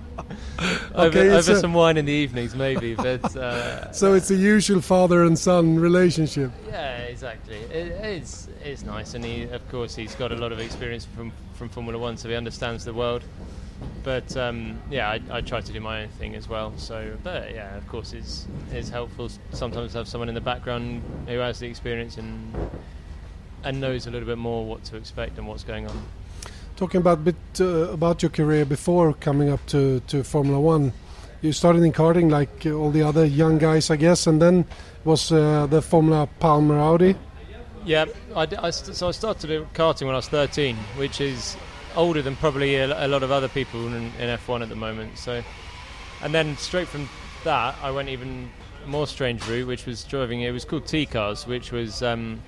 over, 0.94 1.08
Okay, 1.18 1.30
over 1.30 1.52
a- 1.52 1.56
some 1.60 1.74
wine 1.74 1.96
in 1.96 2.04
the 2.04 2.12
evenings 2.12 2.54
maybe, 2.54 2.94
but. 2.94 3.36
Uh, 3.36 3.92
So 3.92 4.14
it's 4.14 4.30
a 4.30 4.34
usual 4.36 4.80
father 4.80 5.24
and 5.24 5.38
son 5.38 5.78
relationship. 5.78 6.50
Yeah, 6.68 6.96
exactly. 6.98 7.56
It, 7.56 7.88
it's 8.04 8.48
it's 8.64 8.82
nice, 8.84 9.14
and 9.14 9.24
he, 9.24 9.42
of 9.44 9.68
course, 9.70 9.94
he's 9.94 10.14
got 10.14 10.32
a 10.32 10.36
lot 10.36 10.52
of 10.52 10.58
experience 10.60 11.04
from 11.14 11.32
from 11.54 11.68
Formula 11.68 11.98
One, 11.98 12.16
so 12.16 12.28
he 12.28 12.34
understands 12.34 12.84
the 12.84 12.94
world. 12.94 13.22
But 14.04 14.36
um, 14.36 14.80
yeah, 14.90 15.10
I, 15.10 15.20
I 15.30 15.40
try 15.40 15.60
to 15.60 15.72
do 15.72 15.80
my 15.80 16.02
own 16.02 16.08
thing 16.10 16.34
as 16.36 16.48
well. 16.48 16.72
So, 16.76 17.16
but 17.22 17.52
yeah, 17.52 17.76
of 17.76 17.86
course, 17.88 18.12
it's 18.12 18.46
it's 18.72 18.88
helpful 18.88 19.28
sometimes 19.52 19.92
to 19.92 19.98
have 19.98 20.08
someone 20.08 20.28
in 20.28 20.34
the 20.34 20.40
background 20.40 21.02
who 21.26 21.38
has 21.38 21.58
the 21.58 21.66
experience 21.66 22.16
and 22.16 22.54
and 23.64 23.80
knows 23.80 24.06
a 24.06 24.10
little 24.10 24.26
bit 24.26 24.38
more 24.38 24.64
what 24.64 24.84
to 24.84 24.96
expect 24.96 25.38
and 25.38 25.46
what's 25.46 25.64
going 25.64 25.86
on. 25.86 26.02
Talking 26.82 26.98
about 26.98 27.22
bit 27.22 27.36
uh, 27.60 27.92
about 27.92 28.24
your 28.24 28.30
career 28.30 28.64
before 28.64 29.12
coming 29.12 29.50
up 29.50 29.64
to, 29.66 30.00
to 30.08 30.24
Formula 30.24 30.58
One, 30.58 30.92
you 31.40 31.52
started 31.52 31.84
in 31.84 31.92
karting 31.92 32.28
like 32.28 32.66
all 32.66 32.90
the 32.90 33.02
other 33.02 33.24
young 33.24 33.58
guys, 33.58 33.88
I 33.88 33.94
guess, 33.94 34.26
and 34.26 34.42
then 34.42 34.64
was 35.04 35.30
uh, 35.30 35.68
the 35.68 35.80
Formula 35.80 36.28
Palmer 36.40 36.80
Audi. 36.80 37.14
Yeah, 37.84 38.06
I, 38.34 38.48
I 38.58 38.70
so 38.70 39.06
I 39.06 39.12
started 39.12 39.64
karting 39.74 40.06
when 40.06 40.16
I 40.16 40.18
was 40.18 40.28
13, 40.28 40.74
which 40.96 41.20
is 41.20 41.56
older 41.94 42.20
than 42.20 42.34
probably 42.34 42.74
a, 42.74 43.06
a 43.06 43.06
lot 43.06 43.22
of 43.22 43.30
other 43.30 43.46
people 43.46 43.86
in, 43.86 44.06
in 44.18 44.36
F1 44.36 44.62
at 44.62 44.68
the 44.68 44.74
moment. 44.74 45.18
So, 45.18 45.40
and 46.20 46.34
then 46.34 46.56
straight 46.56 46.88
from 46.88 47.08
that, 47.44 47.76
I 47.80 47.92
went 47.92 48.08
even 48.08 48.50
more 48.86 49.06
strange 49.06 49.46
route, 49.46 49.68
which 49.68 49.86
was 49.86 50.02
driving. 50.02 50.40
It 50.40 50.50
was 50.50 50.64
called 50.64 50.86
T 50.86 51.06
cars, 51.06 51.46
which 51.46 51.70
was 51.70 52.02
um, 52.02 52.42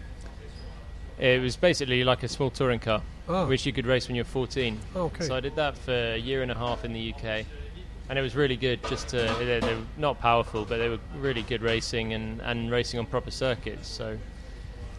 it 1.21 1.41
was 1.41 1.55
basically 1.55 2.03
like 2.03 2.25
a 2.25 2.29
small 2.29 2.51
touring 2.51 2.81
car, 2.81 3.01
Oh. 3.29 3.47
which 3.47 3.65
you 3.65 3.73
could 3.73 3.87
race 3.87 4.07
when 4.09 4.17
you're 4.17 4.25
14. 4.25 4.79
Okay. 4.95 5.25
So 5.25 5.35
I 5.35 5.41
did 5.41 5.57
that 5.57 5.79
for 5.79 5.93
a 5.93 6.19
year 6.19 6.43
and 6.43 6.51
a 6.51 6.55
half 6.55 6.85
in 6.85 6.93
the 6.93 7.15
UK, 7.15 7.47
and 8.09 8.19
it 8.19 8.23
was 8.23 8.37
really 8.37 8.57
good. 8.57 8.83
Just 8.89 9.09
to 9.09 9.17
they, 9.39 9.61
they 9.61 9.75
were 9.75 9.81
not 9.97 10.21
powerful, 10.21 10.65
but 10.65 10.79
they 10.79 10.89
were 10.89 11.01
really 11.19 11.43
good 11.43 11.63
racing 11.63 12.13
and, 12.13 12.41
and 12.43 12.71
racing 12.71 13.01
on 13.01 13.07
proper 13.07 13.31
circuits. 13.31 13.89
So 13.89 14.19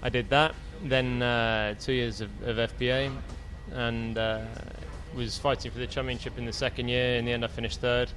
I 0.01 0.10
did 0.10 0.29
that. 0.29 0.55
Then 0.84 1.22
uh, 1.22 1.75
two 1.79 1.94
years 1.94 2.22
of, 2.22 2.29
of 2.44 2.58
FPA, 2.58 3.12
and 3.72 4.17
uh, 4.17 4.41
was 5.15 5.38
fighting 5.38 5.72
for 5.72 5.79
the 5.79 5.88
championship 5.88 6.38
in 6.38 6.46
the 6.46 6.53
second 6.53 6.89
year. 6.89 7.17
In 7.17 7.25
the 7.25 7.32
end, 7.32 7.46
I 7.46 7.48
finished 7.48 7.79
third. 7.79 8.12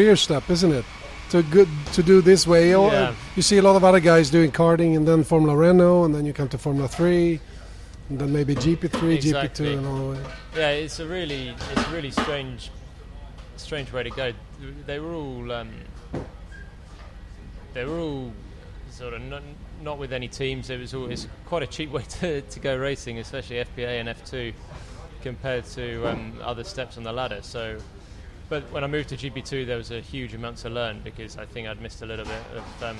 career 0.00 0.16
step, 0.16 0.48
isn't 0.48 0.72
it? 0.72 0.84
To 1.30 1.42
good 1.42 1.68
to 1.92 2.02
do 2.02 2.22
this 2.22 2.46
way. 2.46 2.70
Yeah. 2.70 3.14
You 3.36 3.42
see 3.42 3.58
a 3.58 3.62
lot 3.62 3.76
of 3.76 3.84
other 3.84 4.00
guys 4.00 4.30
doing 4.30 4.50
karting, 4.50 4.96
and 4.96 5.06
then 5.06 5.22
Formula 5.22 5.54
Renault, 5.54 6.04
and 6.04 6.14
then 6.14 6.24
you 6.26 6.32
come 6.32 6.48
to 6.48 6.58
Formula 6.58 6.88
Three, 6.88 7.32
and 7.32 7.40
then 8.18 8.32
maybe 8.32 8.54
GP3, 8.54 9.14
Exactly. 9.14 9.66
GP2, 9.66 9.78
and 9.78 9.86
all 9.86 9.96
the 9.96 10.18
way. 10.18 10.24
Yeah, 10.56 10.70
it's 10.70 10.98
a 10.98 11.06
really, 11.06 11.48
it's 11.48 11.86
a 11.86 11.90
really 11.90 12.10
strange, 12.10 12.70
strange 13.56 13.92
way 13.92 14.02
to 14.02 14.10
go. 14.10 14.32
They 14.86 14.98
were 14.98 15.12
all, 15.12 15.52
um, 15.52 15.70
they 17.72 17.84
were 17.84 17.98
all 17.98 18.32
sort 18.90 19.14
of 19.14 19.22
not, 19.22 19.42
not 19.82 19.98
with 19.98 20.12
any 20.12 20.26
teams. 20.28 20.70
It 20.70 20.80
was 20.80 20.92
all, 20.92 21.10
it's 21.10 21.28
quite 21.46 21.62
a 21.62 21.66
cheap 21.66 21.90
way 21.90 22.02
to, 22.20 22.40
to 22.42 22.60
go 22.60 22.76
racing, 22.76 23.18
especially 23.18 23.56
FPA 23.56 24.00
and 24.00 24.08
F2, 24.08 24.52
compared 25.22 25.64
to 25.66 26.06
um, 26.08 26.32
other 26.42 26.64
steps 26.64 26.96
on 26.96 27.04
the 27.04 27.12
ladder. 27.12 27.40
So, 27.42 27.78
but 28.48 28.64
when 28.72 28.82
I 28.82 28.88
moved 28.88 29.10
to 29.10 29.16
GP2, 29.16 29.66
there 29.66 29.76
was 29.76 29.92
a 29.92 30.00
huge 30.00 30.34
amount 30.34 30.56
to 30.58 30.70
learn 30.70 31.00
because 31.04 31.38
I 31.38 31.46
think 31.46 31.68
I'd 31.68 31.80
missed 31.80 32.02
a 32.02 32.06
little 32.06 32.24
bit 32.24 32.42
of, 32.56 32.82
um, 32.82 32.96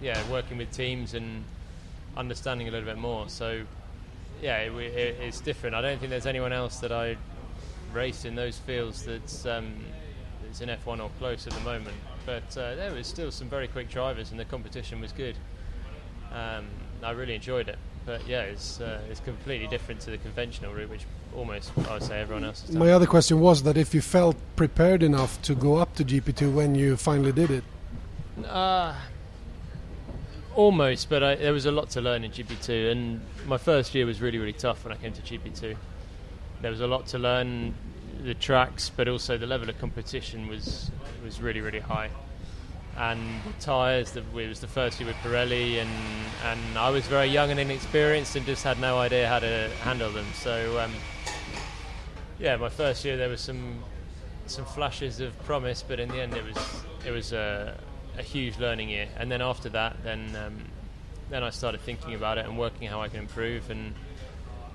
yeah, 0.00 0.18
working 0.30 0.56
with 0.56 0.70
teams 0.70 1.12
and 1.12 1.44
understanding 2.16 2.68
a 2.68 2.70
little 2.70 2.86
bit 2.86 2.96
more. 2.96 3.28
So 3.28 3.64
yeah, 4.42 4.58
it, 4.58 4.72
it, 4.72 5.16
it's 5.20 5.40
different. 5.40 5.74
I 5.74 5.80
don't 5.80 5.98
think 5.98 6.10
there's 6.10 6.26
anyone 6.26 6.52
else 6.52 6.78
that 6.80 6.92
I 6.92 7.16
race 7.92 8.24
in 8.24 8.34
those 8.34 8.58
fields 8.58 9.04
that's 9.04 9.46
um, 9.46 9.74
it's 10.48 10.60
in 10.60 10.68
F1 10.68 11.02
or 11.02 11.10
close 11.18 11.46
at 11.46 11.52
the 11.52 11.60
moment. 11.60 11.96
But 12.26 12.56
uh, 12.56 12.74
there 12.74 12.92
was 12.92 13.06
still 13.06 13.30
some 13.30 13.48
very 13.48 13.68
quick 13.68 13.88
drivers, 13.88 14.30
and 14.30 14.38
the 14.38 14.44
competition 14.44 15.00
was 15.00 15.12
good. 15.12 15.36
Um, 16.32 16.66
I 17.02 17.12
really 17.12 17.34
enjoyed 17.34 17.68
it. 17.68 17.78
But 18.04 18.26
yeah, 18.26 18.42
it's 18.42 18.80
uh, 18.80 19.00
it's 19.10 19.20
completely 19.20 19.66
different 19.66 20.00
to 20.02 20.10
the 20.10 20.18
conventional 20.18 20.72
route, 20.72 20.88
which 20.88 21.04
almost 21.36 21.70
I 21.88 21.94
would 21.94 22.02
say 22.02 22.20
everyone 22.20 22.44
else 22.44 22.62
has 22.62 22.70
done. 22.70 22.78
My 22.78 22.92
other 22.92 23.06
question 23.06 23.40
was 23.40 23.62
that 23.64 23.76
if 23.76 23.94
you 23.94 24.00
felt 24.00 24.36
prepared 24.56 25.02
enough 25.02 25.40
to 25.42 25.54
go 25.54 25.76
up 25.76 25.94
to 25.96 26.04
GP2 26.04 26.52
when 26.52 26.74
you 26.74 26.96
finally 26.96 27.32
did 27.32 27.50
it. 27.50 27.64
Uh, 28.46 28.94
almost, 30.54 31.08
but 31.08 31.22
I, 31.22 31.34
there 31.36 31.52
was 31.52 31.66
a 31.66 31.72
lot 31.72 31.90
to 31.90 32.00
learn 32.00 32.24
in 32.24 32.30
GP2, 32.30 32.90
and 32.90 33.20
my 33.46 33.58
first 33.58 33.94
year 33.94 34.06
was 34.06 34.20
really, 34.20 34.38
really 34.38 34.52
tough 34.52 34.84
when 34.84 34.92
I 34.92 34.96
came 34.96 35.12
to 35.12 35.22
GP2. 35.22 35.76
There 36.60 36.70
was 36.70 36.80
a 36.80 36.86
lot 36.86 37.06
to 37.08 37.18
learn, 37.18 37.74
the 38.22 38.34
tracks, 38.34 38.90
but 38.94 39.08
also 39.08 39.38
the 39.38 39.46
level 39.46 39.68
of 39.68 39.78
competition 39.78 40.48
was 40.48 40.90
was 41.24 41.40
really, 41.40 41.60
really 41.60 41.80
high. 41.80 42.10
And 42.96 43.20
the 43.44 43.52
tyres, 43.60 44.16
it 44.16 44.24
was 44.32 44.58
the 44.58 44.66
first 44.66 44.98
year 44.98 45.06
with 45.06 45.16
Pirelli, 45.16 45.80
and 45.80 45.90
and 46.44 46.78
I 46.78 46.90
was 46.90 47.06
very 47.06 47.28
young 47.28 47.50
and 47.50 47.60
inexperienced, 47.60 48.34
and 48.36 48.44
just 48.44 48.64
had 48.64 48.80
no 48.80 48.98
idea 48.98 49.28
how 49.28 49.38
to 49.38 49.70
handle 49.82 50.10
them. 50.10 50.26
So, 50.34 50.80
um, 50.80 50.92
yeah, 52.40 52.56
my 52.56 52.68
first 52.68 53.04
year 53.04 53.16
there 53.16 53.28
was 53.28 53.40
some 53.40 53.84
some 54.46 54.64
flashes 54.64 55.20
of 55.20 55.38
promise, 55.44 55.84
but 55.86 56.00
in 56.00 56.08
the 56.08 56.20
end 56.20 56.34
it 56.34 56.44
was 56.44 56.84
it 57.06 57.12
was 57.12 57.32
a, 57.32 57.78
a 58.18 58.22
huge 58.22 58.58
learning 58.58 58.90
year. 58.90 59.08
And 59.16 59.30
then 59.30 59.40
after 59.40 59.68
that, 59.70 60.02
then 60.02 60.36
um, 60.36 60.58
then 61.30 61.42
I 61.42 61.50
started 61.50 61.80
thinking 61.82 62.14
about 62.14 62.38
it 62.38 62.46
and 62.46 62.58
working 62.58 62.88
how 62.88 63.00
I 63.00 63.08
can 63.08 63.20
improve 63.20 63.70
and 63.70 63.94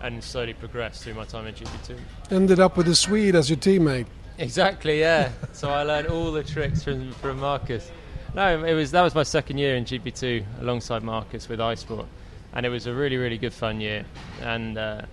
and 0.01 0.23
slowly 0.23 0.53
progress 0.53 1.01
through 1.03 1.13
my 1.13 1.25
time 1.25 1.47
in 1.47 1.53
GP2. 1.53 1.97
Ended 2.31 2.59
up 2.59 2.75
with 2.75 2.87
a 2.89 2.95
Swede 2.95 3.35
as 3.35 3.49
your 3.49 3.57
teammate. 3.57 4.05
Exactly, 4.37 4.99
yeah. 4.99 5.31
so 5.53 5.69
I 5.69 5.83
learned 5.83 6.07
all 6.07 6.31
the 6.31 6.43
tricks 6.43 6.83
from 6.83 7.11
from 7.13 7.39
Marcus. 7.39 7.91
No, 8.33 8.63
it 8.63 8.73
was 8.73 8.91
that 8.91 9.01
was 9.01 9.13
my 9.13 9.23
second 9.23 9.57
year 9.57 9.75
in 9.75 9.85
GP2 9.85 10.61
alongside 10.61 11.03
Marcus 11.03 11.47
with 11.47 11.59
iSport, 11.59 12.07
and 12.53 12.65
it 12.65 12.69
was 12.69 12.87
a 12.87 12.93
really 12.93 13.17
really 13.17 13.37
good 13.37 13.53
fun 13.53 13.79
year. 13.81 14.05
And 14.41 14.77
uh, 14.77 15.03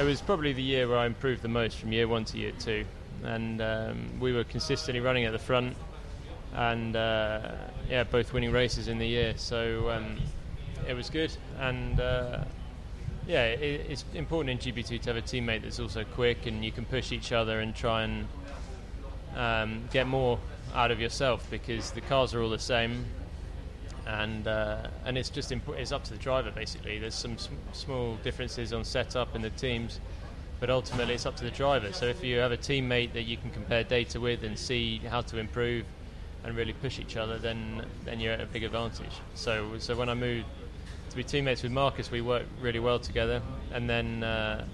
it 0.00 0.04
was 0.04 0.20
probably 0.20 0.52
the 0.52 0.62
year 0.62 0.88
where 0.88 0.98
I 0.98 1.06
improved 1.06 1.42
the 1.42 1.48
most 1.48 1.78
from 1.78 1.92
year 1.92 2.08
one 2.08 2.24
to 2.26 2.38
year 2.38 2.52
two. 2.58 2.84
And 3.24 3.60
um, 3.62 4.18
we 4.18 4.32
were 4.32 4.42
consistently 4.42 5.00
running 5.00 5.24
at 5.24 5.32
the 5.32 5.38
front, 5.38 5.76
and 6.54 6.96
uh, 6.96 7.40
yeah, 7.88 8.04
both 8.04 8.32
winning 8.32 8.52
races 8.52 8.88
in 8.88 8.98
the 8.98 9.06
year. 9.06 9.34
So 9.36 9.90
um, 9.90 10.18
it 10.88 10.94
was 10.94 11.10
good, 11.10 11.32
and 11.58 11.98
uh, 11.98 12.44
yeah, 13.26 13.46
it, 13.46 13.86
it's 13.88 14.04
important 14.14 14.64
in 14.64 14.74
GP2 14.74 15.00
to 15.02 15.14
have 15.14 15.16
a 15.16 15.22
teammate 15.22 15.62
that's 15.62 15.80
also 15.80 16.04
quick, 16.04 16.46
and 16.46 16.64
you 16.64 16.72
can 16.72 16.84
push 16.84 17.12
each 17.12 17.32
other 17.32 17.60
and 17.60 17.74
try 17.74 18.02
and 18.04 18.28
um, 19.34 19.88
get 19.92 20.06
more 20.06 20.38
out 20.74 20.90
of 20.90 21.00
yourself 21.00 21.46
because 21.50 21.90
the 21.92 22.00
cars 22.00 22.34
are 22.34 22.42
all 22.42 22.50
the 22.50 22.58
same, 22.58 23.06
and 24.06 24.46
uh, 24.46 24.88
and 25.04 25.16
it's 25.16 25.30
just 25.30 25.52
imp- 25.52 25.76
it's 25.76 25.92
up 25.92 26.04
to 26.04 26.12
the 26.12 26.18
driver 26.18 26.50
basically. 26.50 26.98
There's 26.98 27.14
some 27.14 27.38
sm- 27.38 27.54
small 27.72 28.16
differences 28.16 28.72
on 28.72 28.84
setup 28.84 29.34
in 29.34 29.42
the 29.42 29.50
teams, 29.50 30.00
but 30.60 30.68
ultimately 30.68 31.14
it's 31.14 31.26
up 31.26 31.36
to 31.36 31.44
the 31.44 31.50
driver. 31.50 31.92
So 31.92 32.06
if 32.06 32.22
you 32.22 32.38
have 32.38 32.52
a 32.52 32.58
teammate 32.58 33.14
that 33.14 33.22
you 33.22 33.36
can 33.36 33.50
compare 33.50 33.84
data 33.84 34.20
with 34.20 34.42
and 34.42 34.58
see 34.58 34.98
how 34.98 35.22
to 35.22 35.38
improve 35.38 35.86
and 36.44 36.56
really 36.56 36.72
push 36.72 36.98
each 36.98 37.16
other, 37.16 37.38
then 37.38 37.84
then 38.04 38.20
you're 38.20 38.32
at 38.32 38.40
a 38.40 38.46
big 38.46 38.64
advantage. 38.64 39.12
So 39.34 39.78
so 39.78 39.96
when 39.96 40.08
I 40.08 40.14
moved 40.14 40.46
to 41.10 41.16
be 41.16 41.24
teammates 41.24 41.62
with 41.62 41.72
Marcus, 41.72 42.10
we 42.10 42.20
worked 42.20 42.48
really 42.60 42.80
well 42.80 42.98
together, 42.98 43.42
and 43.72 43.88
then 43.88 44.24
uh, 44.24 44.64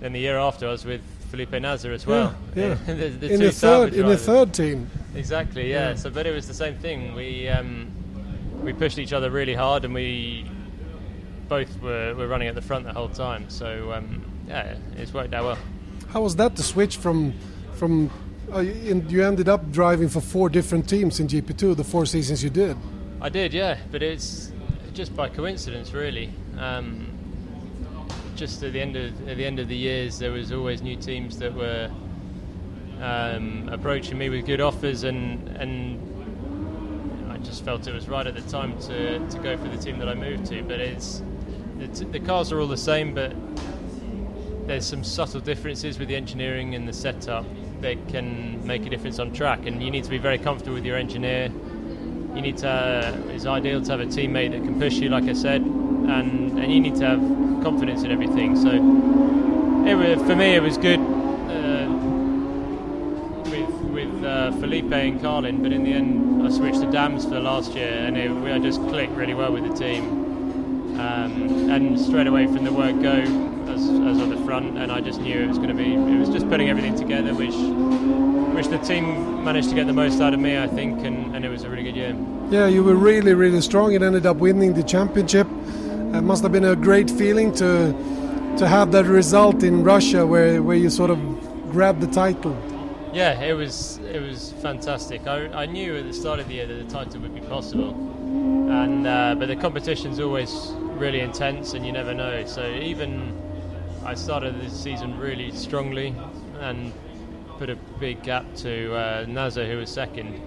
then 0.00 0.12
the 0.12 0.20
year 0.20 0.38
after 0.38 0.68
I 0.68 0.72
was 0.72 0.84
with 0.84 1.02
Felipe 1.30 1.52
Nasr 1.52 1.92
as 1.92 2.06
well. 2.06 2.34
Yeah, 2.54 2.74
the, 2.86 3.08
the 3.08 3.32
in 3.32 3.40
the 3.40 3.52
third 3.52 3.94
in 3.94 4.06
the 4.06 4.16
third 4.16 4.52
team. 4.52 4.90
Exactly, 5.14 5.70
yeah. 5.70 5.90
Yeah. 5.90 5.94
So, 5.96 6.10
but 6.10 6.26
it 6.26 6.32
was 6.32 6.46
the 6.46 6.54
same 6.54 6.76
thing. 6.78 7.14
We 7.14 7.48
um, 7.48 7.90
we 8.62 8.72
pushed 8.72 8.98
each 8.98 9.12
other 9.12 9.30
really 9.30 9.54
hard, 9.54 9.84
and 9.84 9.94
we 9.94 10.50
both 11.48 11.80
were, 11.80 12.14
were 12.14 12.26
running 12.26 12.48
at 12.48 12.54
the 12.54 12.62
front 12.62 12.84
the 12.84 12.92
whole 12.92 13.08
time. 13.08 13.48
So 13.48 13.92
um, 13.92 14.24
yeah, 14.48 14.76
it's 14.96 15.12
worked 15.12 15.34
out 15.34 15.44
well. 15.44 15.58
How 16.08 16.22
was 16.22 16.36
that 16.36 16.56
to 16.56 16.62
switch 16.62 16.96
from 16.96 17.34
from? 17.74 18.10
Uh, 18.52 18.58
in, 18.58 19.08
you 19.08 19.24
ended 19.24 19.48
up 19.48 19.70
driving 19.72 20.08
for 20.08 20.20
four 20.20 20.48
different 20.48 20.88
teams 20.88 21.18
in 21.18 21.26
GP2 21.26 21.76
the 21.76 21.84
four 21.84 22.06
seasons 22.06 22.44
you 22.44 22.50
did. 22.50 22.76
I 23.20 23.28
did, 23.28 23.54
yeah, 23.54 23.78
but 23.90 24.02
it's 24.02 24.52
just 24.92 25.16
by 25.16 25.28
coincidence, 25.28 25.92
really. 25.92 26.30
Um, 26.58 27.10
just 28.36 28.62
at 28.62 28.72
the 28.72 28.80
end 28.80 28.96
of 28.96 29.28
at 29.28 29.36
the 29.36 29.44
end 29.44 29.58
of 29.58 29.68
the 29.68 29.76
years, 29.76 30.18
there 30.18 30.30
was 30.30 30.52
always 30.52 30.82
new 30.82 30.96
teams 30.96 31.38
that 31.38 31.54
were 31.54 31.90
um, 33.00 33.68
approaching 33.72 34.18
me 34.18 34.28
with 34.28 34.44
good 34.46 34.60
offers, 34.60 35.04
and 35.04 35.48
and 35.56 37.32
I 37.32 37.38
just 37.38 37.64
felt 37.64 37.86
it 37.86 37.94
was 37.94 38.08
right 38.08 38.26
at 38.26 38.34
the 38.34 38.42
time 38.42 38.78
to, 38.82 39.18
to 39.26 39.38
go 39.38 39.56
for 39.56 39.68
the 39.68 39.78
team 39.78 39.98
that 39.98 40.08
I 40.08 40.14
moved 40.14 40.46
to. 40.46 40.62
But 40.62 40.80
it's 40.80 41.22
the, 41.78 41.88
t- 41.88 42.04
the 42.04 42.20
cars 42.20 42.52
are 42.52 42.60
all 42.60 42.68
the 42.68 42.76
same, 42.76 43.14
but 43.14 43.34
there's 44.66 44.86
some 44.86 45.04
subtle 45.04 45.40
differences 45.40 45.98
with 45.98 46.08
the 46.08 46.16
engineering 46.16 46.74
and 46.74 46.88
the 46.88 46.92
setup 46.92 47.46
that 47.84 48.08
can 48.08 48.66
make 48.66 48.86
a 48.86 48.88
difference 48.88 49.18
on 49.18 49.30
track, 49.30 49.66
and 49.66 49.82
you 49.82 49.90
need 49.90 50.04
to 50.04 50.10
be 50.10 50.16
very 50.16 50.38
comfortable 50.38 50.74
with 50.74 50.86
your 50.86 50.96
engineer. 50.96 51.50
You 52.34 52.40
need 52.40 52.56
to 52.58 53.22
it's 53.28 53.46
ideal 53.46 53.82
to 53.82 53.90
have 53.92 54.00
a 54.00 54.06
teammate 54.06 54.52
that 54.52 54.64
can 54.64 54.80
push 54.80 54.94
you 54.94 55.10
like 55.10 55.24
I 55.24 55.34
said 55.34 55.60
and 55.60 56.58
and 56.58 56.72
you 56.72 56.80
need 56.80 56.96
to 56.96 57.06
have 57.06 57.20
confidence 57.62 58.02
in 58.02 58.10
everything. 58.10 58.56
So 58.56 58.70
it 59.86 59.94
was, 59.94 60.26
for 60.26 60.34
me 60.34 60.54
it 60.54 60.62
was 60.62 60.78
good 60.78 60.98
uh, 60.98 61.86
with 63.50 63.74
with 63.96 64.24
uh, 64.24 64.52
Felipe 64.52 64.92
and 64.92 65.20
Carlin 65.20 65.62
but 65.62 65.70
in 65.70 65.84
the 65.84 65.92
end 65.92 66.42
I 66.44 66.50
switched 66.50 66.80
to 66.80 66.90
Dams 66.90 67.24
for 67.26 67.38
last 67.38 67.74
year 67.74 67.92
and 68.06 68.16
it, 68.16 68.30
we, 68.30 68.50
I 68.50 68.58
just 68.58 68.80
clicked 68.88 69.12
really 69.12 69.34
well 69.34 69.52
with 69.52 69.68
the 69.68 69.74
team. 69.74 70.24
Um, 70.94 71.70
and 71.70 72.00
straight 72.00 72.28
away 72.28 72.46
from 72.46 72.64
the 72.64 72.72
word 72.72 73.02
go 73.02 73.53
as, 73.84 74.16
as 74.16 74.22
on 74.22 74.30
the 74.30 74.44
front 74.44 74.78
and 74.78 74.90
I 74.90 75.00
just 75.00 75.20
knew 75.20 75.38
it 75.38 75.48
was 75.48 75.58
going 75.58 75.68
to 75.68 75.74
be 75.74 75.94
it 75.94 76.18
was 76.18 76.28
just 76.28 76.48
putting 76.48 76.68
everything 76.68 76.96
together 76.96 77.34
which 77.34 77.54
which 78.54 78.68
the 78.68 78.78
team 78.78 79.44
managed 79.44 79.68
to 79.68 79.74
get 79.74 79.86
the 79.86 79.92
most 79.92 80.20
out 80.20 80.32
of 80.32 80.40
me, 80.40 80.56
I 80.56 80.68
think, 80.68 81.04
and, 81.04 81.34
and 81.34 81.44
it 81.44 81.48
was 81.48 81.64
a 81.64 81.68
really 81.68 81.82
good 81.82 81.96
year. 81.96 82.16
Yeah, 82.50 82.66
you 82.66 82.84
were 82.84 82.94
really 82.94 83.34
really 83.34 83.60
strong. 83.60 83.92
It 83.92 84.02
ended 84.02 84.26
up 84.26 84.36
winning 84.36 84.74
the 84.74 84.82
championship. 84.82 85.46
It 85.48 86.22
must 86.22 86.42
have 86.44 86.52
been 86.52 86.64
a 86.64 86.76
great 86.76 87.10
feeling 87.10 87.52
to 87.54 87.92
to 88.58 88.68
have 88.68 88.92
that 88.92 89.06
result 89.06 89.62
in 89.62 89.82
Russia, 89.82 90.26
where 90.26 90.62
where 90.62 90.76
you 90.76 90.88
sort 90.88 91.10
of 91.10 91.18
grabbed 91.70 92.00
the 92.00 92.06
title. 92.06 92.56
Yeah, 93.12 93.40
it 93.40 93.54
was 93.54 93.98
it 94.12 94.22
was 94.22 94.52
fantastic. 94.62 95.26
I, 95.26 95.46
I 95.48 95.66
knew 95.66 95.96
at 95.96 96.04
the 96.04 96.12
start 96.12 96.38
of 96.38 96.48
the 96.48 96.54
year 96.54 96.66
that 96.66 96.88
the 96.88 96.90
title 96.92 97.20
would 97.22 97.34
be 97.34 97.40
possible, 97.40 97.90
and 98.70 99.06
uh, 99.06 99.34
but 99.36 99.46
the 99.46 99.56
competition's 99.56 100.20
always 100.20 100.70
really 100.98 101.20
intense, 101.20 101.74
and 101.74 101.84
you 101.84 101.92
never 101.92 102.14
know. 102.14 102.44
So 102.46 102.64
even 102.66 103.43
I 104.04 104.14
started 104.14 104.60
this 104.60 104.78
season 104.78 105.18
really 105.18 105.50
strongly, 105.52 106.14
and 106.60 106.92
put 107.58 107.70
a 107.70 107.76
big 107.98 108.22
gap 108.22 108.44
to 108.56 108.94
uh, 108.94 109.24
Nasr, 109.26 109.66
who 109.66 109.78
was 109.78 109.90
second. 109.90 110.40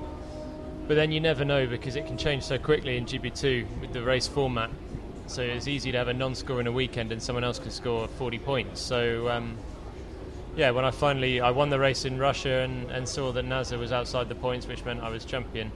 But 0.87 0.93
then 0.95 1.11
you 1.11 1.19
never 1.19 1.43
know 1.43 1.65
because 1.65 1.95
it 1.95 2.05
can 2.05 2.17
change 2.17 2.43
so 2.43 2.59
quickly 2.59 2.97
in 2.97 3.05
GP2 3.05 3.81
with 3.81 3.93
the 3.93 4.03
race 4.03 4.27
format. 4.27 4.69
So 5.25 5.41
it's 5.41 5.67
easy 5.67 5.91
to 5.91 5.97
have 5.97 6.07
a 6.07 6.13
non-score 6.13 6.61
in 6.61 6.67
a 6.67 6.71
weekend 6.71 7.11
and 7.11 7.21
someone 7.21 7.43
else 7.43 7.57
can 7.59 7.71
score 7.71 8.07
40 8.07 8.39
points. 8.39 8.79
So 8.79 9.27
um, 9.27 9.57
yeah, 10.55 10.71
when 10.71 10.85
I 10.85 10.91
finally 10.91 11.41
I 11.41 11.49
won 11.49 11.69
the 11.69 11.79
race 11.79 12.05
in 12.05 12.19
Russia 12.19 12.61
and, 12.61 12.89
and 12.91 13.09
saw 13.09 13.31
that 13.33 13.43
Nasr 13.43 13.77
was 13.77 13.91
outside 13.91 14.29
the 14.29 14.35
points, 14.35 14.67
which 14.67 14.85
meant 14.85 15.01
I 15.01 15.09
was 15.09 15.25
champion. 15.25 15.71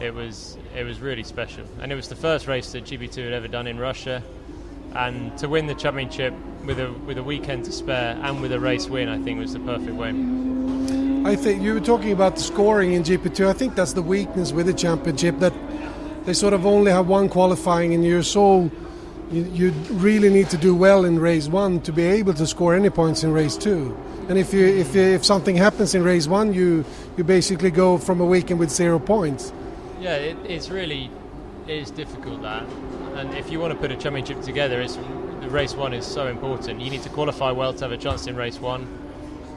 It 0.00 0.14
was 0.14 0.56
it 0.74 0.84
was 0.84 1.00
really 1.00 1.22
special, 1.22 1.66
and 1.80 1.92
it 1.92 1.94
was 1.94 2.08
the 2.08 2.16
first 2.16 2.46
race 2.46 2.72
that 2.72 2.84
GP2 2.84 3.24
had 3.24 3.32
ever 3.34 3.48
done 3.48 3.66
in 3.66 3.78
Russia. 3.78 4.22
And 4.94 5.36
to 5.38 5.48
win 5.48 5.66
the 5.66 5.74
championship 5.74 6.34
with 6.64 6.80
a 6.80 6.92
with 7.06 7.18
a 7.18 7.22
weekend 7.22 7.64
to 7.66 7.72
spare 7.72 8.18
and 8.22 8.40
with 8.40 8.52
a 8.52 8.60
race 8.60 8.88
win, 8.88 9.08
I 9.08 9.18
think 9.22 9.38
was 9.38 9.52
the 9.52 9.60
perfect 9.60 9.94
win. 9.94 11.26
I 11.26 11.36
think 11.36 11.62
you 11.62 11.74
were 11.74 11.80
talking 11.80 12.12
about 12.12 12.36
the 12.36 12.42
scoring 12.42 12.94
in 12.94 13.02
GP2. 13.02 13.46
I 13.46 13.52
think 13.52 13.74
that's 13.74 13.92
the 13.92 14.02
weakness 14.02 14.52
with 14.52 14.66
the 14.66 14.74
championship 14.74 15.38
that 15.40 15.52
they 16.24 16.32
sort 16.32 16.54
of 16.54 16.66
only 16.66 16.90
have 16.92 17.08
one 17.08 17.28
qualifying, 17.28 17.94
and 17.94 18.04
you're 18.04 18.22
so 18.22 18.70
you, 19.30 19.44
you 19.52 19.70
really 19.92 20.28
need 20.28 20.50
to 20.50 20.56
do 20.56 20.74
well 20.74 21.04
in 21.04 21.18
race 21.18 21.48
one 21.48 21.80
to 21.82 21.92
be 21.92 22.02
able 22.02 22.34
to 22.34 22.46
score 22.46 22.74
any 22.74 22.90
points 22.90 23.22
in 23.22 23.32
race 23.32 23.56
two. 23.56 23.96
And 24.28 24.38
if 24.38 24.52
you 24.52 24.66
if 24.66 24.94
you, 24.94 25.02
if 25.02 25.24
something 25.24 25.56
happens 25.56 25.94
in 25.94 26.02
race 26.02 26.26
one, 26.26 26.52
you 26.52 26.84
you 27.16 27.24
basically 27.24 27.70
go 27.70 27.98
from 27.98 28.20
a 28.20 28.24
weekend 28.24 28.58
with 28.58 28.70
zero 28.70 28.98
points. 28.98 29.52
Yeah, 30.00 30.14
it, 30.14 30.36
it's 30.44 30.70
really 30.70 31.10
it 31.66 31.74
is 31.74 31.90
difficult 31.90 32.42
that, 32.42 32.64
and 33.14 33.34
if 33.34 33.50
you 33.50 33.60
want 33.60 33.72
to 33.72 33.78
put 33.78 33.90
a 33.90 33.96
championship 33.96 34.40
together, 34.42 34.80
it's 34.80 34.96
the 34.96 35.48
race 35.48 35.74
one 35.74 35.92
is 35.92 36.06
so 36.06 36.26
important. 36.26 36.80
You 36.80 36.90
need 36.90 37.02
to 37.02 37.08
qualify 37.08 37.50
well 37.50 37.72
to 37.72 37.84
have 37.84 37.92
a 37.92 37.96
chance 37.96 38.26
in 38.26 38.36
race 38.36 38.60
one, 38.60 38.86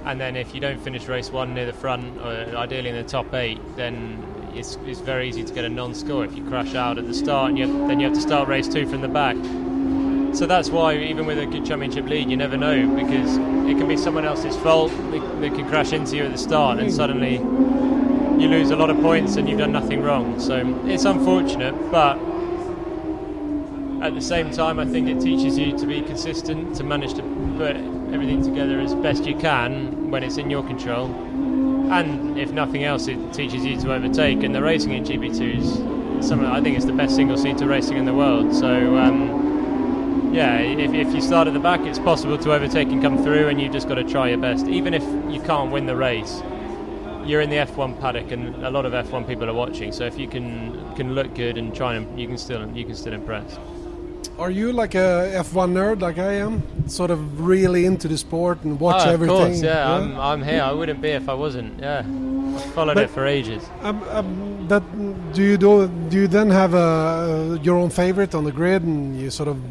and 0.06 0.20
then 0.20 0.36
if 0.36 0.54
you 0.54 0.62
don't 0.62 0.80
finish 0.82 1.08
race 1.08 1.32
one 1.32 1.54
near 1.54 1.66
the 1.66 1.74
front, 1.74 2.18
or 2.20 2.56
ideally 2.58 2.90
in 2.90 2.96
the 2.96 3.04
top 3.04 3.34
eight, 3.34 3.60
then 3.76 4.24
it's, 4.54 4.78
it's 4.86 5.00
very 5.00 5.28
easy 5.28 5.44
to 5.44 5.54
get 5.54 5.66
a 5.66 5.70
non-score 5.70 6.26
if 6.26 6.36
you 6.36 6.46
crash 6.48 6.76
out 6.76 6.98
at 6.98 7.08
the 7.08 7.14
start, 7.14 7.50
and 7.50 7.58
you 7.58 7.68
have, 7.68 7.88
then 7.88 8.00
you 8.00 8.06
have 8.06 8.16
to 8.16 8.22
start 8.22 8.48
race 8.48 8.68
two 8.68 8.88
from 8.88 9.02
the 9.02 9.08
back. 9.08 9.36
so 10.36 10.46
that's 10.46 10.70
why 10.70 10.96
even 10.96 11.26
with 11.26 11.40
a 11.40 11.46
good 11.46 11.66
championship 11.66 12.06
lead, 12.06 12.30
you 12.30 12.38
never 12.38 12.58
know 12.58 12.88
because 12.96 13.38
it 13.38 13.78
can 13.78 13.88
be 13.88 13.98
someone 13.98 14.26
else's 14.26 14.56
fault. 14.58 14.92
They, 15.12 15.20
they 15.40 15.50
can 15.50 15.68
crash 15.68 15.94
into 15.94 16.16
you 16.18 16.26
at 16.26 16.32
the 16.32 16.38
start, 16.38 16.80
and 16.80 16.92
suddenly 16.92 17.38
you 18.40 18.48
lose 18.48 18.72
a 18.72 18.76
lot 18.76 18.90
of 18.90 19.00
points 19.02 19.36
and 19.36 19.48
you've 19.48 19.60
done 19.60 19.72
nothing 19.72 20.02
wrong. 20.02 20.40
So 20.40 20.82
it's 20.86 21.06
unfortunate, 21.06 21.74
but 21.92 22.18
at 24.04 24.14
the 24.14 24.22
same 24.22 24.52
time, 24.52 24.80
I 24.80 24.86
think 24.86 25.08
it 25.08 25.22
teaches 25.22 25.58
you 25.58 25.78
to 25.78 25.86
be 25.86 26.02
consistent, 26.02 26.76
to 26.76 26.84
manage 26.84 27.14
to 27.14 27.22
put 27.58 27.76
everything 28.14 28.44
together 28.44 28.80
as 28.80 28.94
best 28.96 29.26
you 29.26 29.36
can 29.36 30.12
when 30.12 30.24
it's 30.24 30.38
in 30.38 30.50
your 30.50 30.64
control. 30.64 31.08
And 31.92 32.38
if 32.38 32.52
nothing 32.52 32.84
else, 32.84 33.08
it 33.08 33.34
teaches 33.34 33.64
you 33.64 33.80
to 33.82 33.94
overtake. 33.94 34.44
And 34.44 34.54
the 34.54 34.62
racing 34.62 34.94
in 34.94 35.04
GP2 35.06 35.58
is 36.20 36.28
some, 36.28 36.46
I 36.46 36.62
think 36.62 36.76
it's 36.76 36.86
the 36.86 36.94
best 36.94 37.16
single 37.16 37.38
seater 37.38 37.68
racing 37.68 37.98
in 37.98 38.06
the 38.06 38.14
world. 38.14 38.54
So, 38.54 38.98
um, 38.98 40.34
yeah, 40.34 40.58
if, 40.58 40.94
if 40.94 41.14
you 41.14 41.22
start 41.22 41.48
at 41.48 41.54
the 41.54 41.60
back, 41.60 41.82
it's 41.82 42.00
possible 42.00 42.38
to 42.40 42.54
overtake 42.54 42.90
and 42.90 43.02
come 43.02 43.24
through, 43.24 43.50
and 43.50 43.62
you've 43.62 43.72
just 43.72 43.88
got 43.88 43.96
to 43.96 44.04
try 44.04 44.30
your 44.30 44.38
best. 44.38 44.68
Even 44.68 44.94
if 44.94 45.04
you 45.32 45.40
can't 45.42 45.72
win 45.72 45.86
the 45.86 45.96
race, 45.96 46.42
you're 47.26 47.42
in 47.42 47.50
the 47.50 47.58
F1 47.58 48.00
paddock, 48.00 48.32
and 48.32 48.66
a 48.66 48.70
lot 48.70 48.86
of 48.86 48.94
F1 48.94 49.28
people 49.28 49.50
are 49.50 49.54
watching. 49.54 49.92
So 49.92 50.06
if 50.06 50.18
you 50.18 50.28
can 50.28 50.96
can 50.96 51.16
look 51.16 51.34
good 51.36 51.58
and 51.58 51.76
try 51.76 51.96
and 51.96 52.20
you 52.20 52.28
can 52.28 52.38
still 52.38 52.70
you 52.76 52.86
can 52.86 52.96
still 52.96 53.14
impress. 53.14 53.58
Are 54.40 54.50
you 54.50 54.74
like 54.74 54.96
a 54.96 55.32
F1 55.36 55.74
nerd 55.74 56.02
like 56.02 56.18
I 56.18 56.34
am? 56.34 56.64
Sort 56.90 57.12
of 57.12 57.40
really 57.40 57.86
into 57.86 58.08
the 58.08 58.18
sport 58.18 58.64
and 58.64 58.80
watch 58.80 59.06
oh, 59.06 59.12
everything? 59.12 59.36
Of 59.36 59.48
course, 59.48 59.62
yeah. 59.62 59.74
yeah? 59.74 59.96
I'm, 59.96 60.20
I'm 60.20 60.44
here. 60.44 60.62
I 60.62 60.72
wouldn't 60.72 61.02
be 61.02 61.10
if 61.10 61.30
I 61.30 61.36
wasn't. 61.36 61.80
Yeah, 61.80 62.02
followed 62.74 62.96
but, 62.96 63.04
it 63.04 63.10
for 63.12 63.28
ages. 63.28 63.64
Um, 63.82 64.02
um, 64.10 64.68
that 64.70 64.84
do 65.34 65.44
you 65.44 65.58
do? 65.58 65.88
Do 66.10 66.18
you 66.18 66.28
then 66.28 66.50
have 66.50 66.74
a 66.74 67.60
your 67.62 67.78
own 67.78 67.90
favorite 67.90 68.34
on 68.34 68.44
the 68.44 68.52
grid, 68.52 68.82
and 68.84 69.20
you 69.20 69.30
sort 69.30 69.50
of 69.50 69.62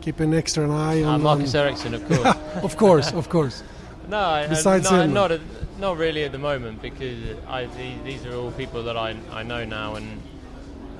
keep 0.00 0.20
an 0.20 0.32
extra 0.32 0.70
eye 0.70 1.02
uh, 1.02 1.10
on? 1.10 1.22
Marcus 1.22 1.54
on 1.54 1.66
Ericsson, 1.66 1.94
of 1.94 2.08
course. 2.08 2.36
of 2.62 2.76
course, 2.76 3.12
of 3.12 3.28
course. 3.28 3.62
No, 4.08 4.46
besides 4.48 4.90
no, 4.90 5.02
him, 5.02 5.12
not 5.12 5.32
a, 5.32 5.40
not 5.78 5.96
really 5.98 6.24
at 6.24 6.32
the 6.32 6.38
moment 6.38 6.80
because 6.82 7.36
I, 7.46 7.66
these 8.04 8.24
are 8.26 8.34
all 8.34 8.50
people 8.52 8.82
that 8.84 8.96
I 8.96 9.16
I 9.30 9.42
know 9.42 9.64
now 9.64 9.94
and 9.96 10.22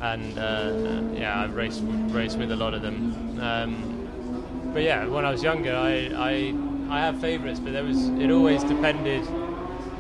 and 0.00 0.38
uh, 0.38 1.16
yeah, 1.18 1.42
I've 1.42 1.54
raced 1.54 1.82
raced 1.84 2.38
with 2.38 2.52
a 2.52 2.56
lot 2.56 2.74
of 2.74 2.82
them. 2.82 3.40
Um, 3.40 4.70
but 4.72 4.82
yeah, 4.82 5.06
when 5.06 5.24
I 5.24 5.30
was 5.30 5.42
younger, 5.42 5.74
I 5.74 6.10
I, 6.14 6.54
I 6.90 7.00
have 7.00 7.20
favourites, 7.20 7.60
but 7.60 7.72
there 7.72 7.84
was 7.84 8.08
it 8.08 8.30
always 8.30 8.62
depended 8.62 9.26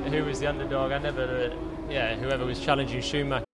who 0.08 0.24
was 0.24 0.40
the 0.40 0.46
underdog. 0.46 0.92
I 0.92 0.98
never, 0.98 1.22
uh, 1.22 1.90
yeah, 1.90 2.16
whoever 2.16 2.44
was 2.44 2.60
challenging 2.60 3.00
Schumacher. 3.00 3.47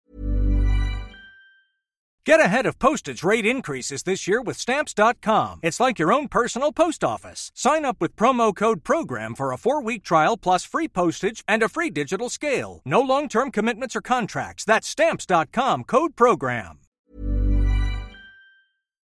Get 2.27 2.41
ahead 2.41 2.65
of 2.65 2.79
postage 2.79 3.23
rate 3.23 3.45
increases 3.45 4.05
this 4.05 4.27
year 4.27 4.41
with 4.41 4.57
Stamps.com. 4.57 5.61
It's 5.63 5.79
like 5.79 5.99
your 5.99 6.11
own 6.11 6.29
personal 6.29 6.73
post 6.73 7.05
office. 7.05 7.53
Sign 7.55 7.85
up 7.85 8.01
with 8.01 8.17
promo 8.17 8.55
code 8.57 8.83
PROGRAM 8.83 9.35
for 9.35 9.53
a 9.53 9.59
four 9.59 9.83
week 9.83 10.03
trial 10.03 10.39
plus 10.39 10.65
free 10.65 10.89
postage 10.89 11.45
and 11.47 11.63
a 11.63 11.69
free 11.69 11.91
digital 11.91 12.31
scale. 12.31 12.81
No 12.87 13.03
long 13.03 13.29
term 13.29 13.51
commitments 13.51 13.95
or 13.95 14.01
contracts. 14.01 14.65
That's 14.65 14.89
Stamps.com 14.89 15.85
code 15.85 16.17
PROGRAM. 16.17 16.79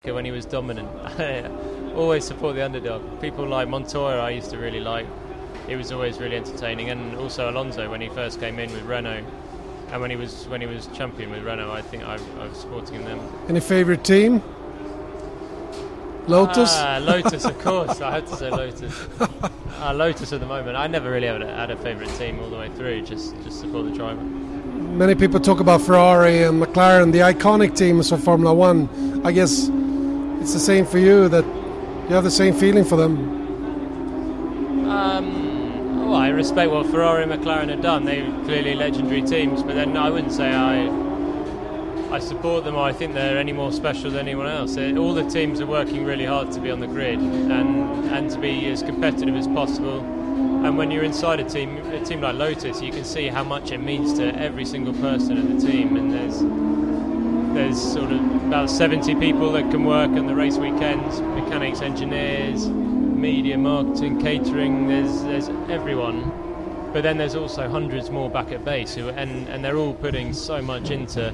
When 0.03 0.25
he 0.25 0.31
was 0.31 0.45
dominant, 0.45 0.89
uh, 1.19 1.49
always 1.95 2.25
support 2.25 2.55
the 2.55 2.65
underdog. 2.65 3.21
People 3.21 3.47
like 3.47 3.69
Montoya, 3.69 4.19
I 4.19 4.31
used 4.31 4.49
to 4.49 4.57
really 4.57 4.81
like. 4.81 5.07
It 5.69 5.77
was 5.77 5.93
always 5.93 6.19
really 6.19 6.35
entertaining, 6.35 6.89
and 6.89 7.15
also 7.15 7.49
Alonso 7.49 7.89
when 7.89 8.01
he 8.01 8.09
first 8.09 8.41
came 8.41 8.59
in 8.59 8.71
with 8.73 8.83
Renault 8.83 9.25
and 9.91 10.01
when 10.01 10.09
he 10.09 10.15
was 10.17 10.47
when 10.47 10.61
he 10.61 10.67
was 10.67 10.87
champion 10.87 11.31
with 11.31 11.43
Renault, 11.43 11.71
I 11.71 11.81
think 11.81 12.03
I, 12.03 12.17
I 12.39 12.47
was 12.47 12.57
supporting 12.57 13.05
them. 13.05 13.19
Any 13.49 13.59
favourite 13.59 14.03
team? 14.03 14.41
Lotus. 16.27 16.71
Ah, 16.73 16.99
Lotus, 17.01 17.45
of 17.45 17.57
course. 17.63 18.01
I 18.01 18.11
had 18.11 18.27
to 18.27 18.35
say 18.35 18.49
Lotus. 18.49 19.07
uh, 19.79 19.93
Lotus 19.93 20.33
at 20.33 20.41
the 20.41 20.45
moment. 20.45 20.75
I 20.75 20.87
never 20.87 21.09
really 21.09 21.27
had 21.27 21.41
a, 21.41 21.47
had 21.55 21.71
a 21.71 21.77
favourite 21.77 22.13
team 22.15 22.39
all 22.41 22.49
the 22.49 22.57
way 22.57 22.69
through. 22.69 23.01
Just 23.03 23.33
just 23.43 23.61
support 23.61 23.85
the 23.85 23.91
driver. 23.95 24.21
Many 24.21 25.15
people 25.15 25.39
talk 25.39 25.59
about 25.59 25.81
Ferrari 25.81 26.43
and 26.43 26.61
McLaren, 26.61 27.11
the 27.13 27.19
iconic 27.19 27.75
teams 27.77 28.11
of 28.11 28.21
Formula 28.23 28.53
One. 28.53 28.89
I 29.25 29.31
guess 29.31 29.69
it's 30.41 30.53
the 30.53 30.59
same 30.59 30.85
for 30.85 30.97
you. 30.97 31.29
That 31.29 31.45
you 32.09 32.15
have 32.15 32.23
the 32.25 32.31
same 32.31 32.53
feeling 32.53 32.83
for 32.83 32.97
them. 32.97 33.15
Um, 34.89 35.46
well, 36.07 36.15
I 36.15 36.29
respect 36.29 36.71
what 36.71 36.85
Ferrari 36.85 37.23
and 37.23 37.31
McLaren 37.31 37.69
have 37.69 37.81
done. 37.81 38.05
They're 38.05 38.25
clearly 38.45 38.75
legendary 38.75 39.21
teams, 39.21 39.61
but 39.61 39.75
then 39.75 39.97
I 39.97 40.09
wouldn't 40.09 40.31
say 40.31 40.53
I 40.53 40.87
I 42.09 42.19
support 42.19 42.63
them 42.63 42.75
or 42.75 42.83
I 42.83 42.93
think 42.93 43.13
they're 43.13 43.37
any 43.37 43.51
more 43.51 43.73
special 43.73 44.09
than 44.09 44.21
anyone 44.21 44.47
else. 44.47 44.77
All 44.77 45.13
the 45.13 45.29
teams 45.29 45.59
are 45.59 45.65
working 45.65 46.05
really 46.05 46.23
hard 46.23 46.53
to 46.53 46.61
be 46.61 46.71
on 46.71 46.79
the 46.79 46.87
grid 46.87 47.19
and, 47.19 48.05
and 48.05 48.29
to 48.31 48.39
be 48.39 48.65
as 48.67 48.81
competitive 48.81 49.35
as 49.35 49.45
possible. 49.47 49.99
And 49.99 50.77
when 50.77 50.89
you're 50.89 51.03
inside 51.03 51.41
a 51.41 51.43
team, 51.43 51.77
a 51.91 52.03
team 52.05 52.21
like 52.21 52.35
Lotus, 52.35 52.81
you 52.81 52.93
can 52.93 53.03
see 53.03 53.27
how 53.27 53.43
much 53.43 53.71
it 53.71 53.79
means 53.79 54.13
to 54.19 54.33
every 54.39 54.63
single 54.63 54.93
person 54.93 55.37
in 55.37 55.59
the 55.59 55.67
team. 55.67 55.97
And 55.97 56.13
there's 56.13 56.39
there's 57.53 57.93
sort 57.93 58.11
of 58.11 58.21
about 58.45 58.69
70 58.69 59.15
people 59.15 59.51
that 59.51 59.69
can 59.69 59.83
work 59.83 60.11
on 60.11 60.27
the 60.27 60.35
race 60.35 60.57
weekends, 60.57 61.19
mechanics, 61.19 61.81
engineers, 61.81 62.67
media, 63.17 63.57
marketing, 63.57 64.21
catering. 64.21 64.87
There's 64.87 65.23
there's 65.23 65.49
everyone, 65.69 66.31
but 66.93 67.03
then 67.03 67.17
there's 67.17 67.35
also 67.35 67.67
hundreds 67.67 68.09
more 68.09 68.29
back 68.29 68.51
at 68.51 68.63
base 68.63 68.95
who 68.95 69.09
and 69.09 69.47
and 69.49 69.63
they're 69.63 69.77
all 69.77 69.93
putting 69.93 70.33
so 70.33 70.61
much 70.61 70.91
into 70.91 71.33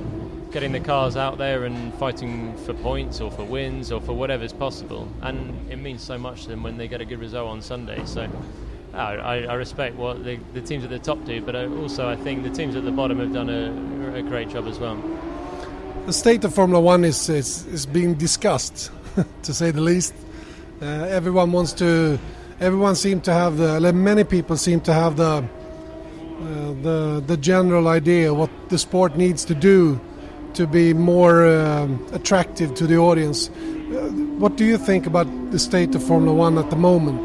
getting 0.51 0.71
the 0.71 0.79
cars 0.79 1.17
out 1.17 1.37
there 1.37 1.65
and 1.65 1.93
fighting 1.95 2.55
for 2.57 2.73
points 2.75 3.19
or 3.19 3.31
for 3.31 3.43
wins 3.43 3.91
or 3.91 3.99
for 3.99 4.13
whatever's 4.13 4.53
possible. 4.53 5.07
And 5.21 5.71
it 5.71 5.77
means 5.77 6.01
so 6.03 6.17
much 6.17 6.43
to 6.43 6.49
them 6.49 6.63
when 6.63 6.77
they 6.77 6.87
get 6.87 7.01
a 7.01 7.05
good 7.05 7.19
result 7.19 7.49
on 7.49 7.61
Sunday. 7.61 8.03
So. 8.05 8.29
I, 8.93 9.45
I 9.45 9.53
respect 9.55 9.95
what 9.95 10.23
the, 10.23 10.35
the, 10.53 10.61
teams 10.61 10.83
at 10.83 10.91
the 10.91 10.99
top 10.99 11.25
do, 11.25 11.41
but 11.41 11.55
also 11.55 12.07
I 12.07 12.15
think 12.15 12.43
the 12.43 12.51
teams 12.51 12.75
at 12.75 12.85
the 12.85 12.91
bottom 12.91 13.17
have 13.21 13.33
done 13.33 13.49
a, 13.49 14.19
a 14.19 14.21
great 14.21 14.49
job 14.49 14.67
as 14.67 14.77
well. 14.77 15.01
The 16.05 16.13
state 16.13 16.43
of 16.43 16.53
Formula 16.53 16.79
One 16.79 17.03
is, 17.03 17.27
is, 17.27 17.65
is 17.65 17.87
being 17.87 18.13
discussed, 18.13 18.91
to 19.43 19.51
say 19.51 19.71
the 19.71 19.81
least. 19.81 20.13
Uh, 20.83 21.05
everyone 21.05 21.53
wants 21.53 21.71
to. 21.71 22.19
Everyone 22.59 22.95
seems 22.95 23.23
to 23.23 23.31
have 23.31 23.55
the. 23.55 23.93
Many 23.93 24.25
people 24.25 24.57
seem 24.57 24.81
to 24.81 24.93
have 24.93 25.15
the. 25.15 25.45
Uh, 26.41 26.73
the 26.81 27.23
the 27.25 27.37
general 27.37 27.87
idea 27.87 28.33
what 28.33 28.49
the 28.67 28.77
sport 28.77 29.15
needs 29.15 29.45
to 29.45 29.55
do 29.55 29.97
to 30.55 30.67
be 30.67 30.93
more 30.93 31.45
uh, 31.45 31.87
attractive 32.11 32.73
to 32.75 32.85
the 32.85 32.97
audience. 32.97 33.47
Uh, 33.49 34.11
what 34.37 34.57
do 34.57 34.65
you 34.65 34.77
think 34.77 35.07
about 35.07 35.27
the 35.51 35.59
state 35.59 35.95
of 35.95 36.03
Formula 36.03 36.35
One 36.35 36.57
at 36.57 36.69
the 36.69 36.75
moment? 36.75 37.21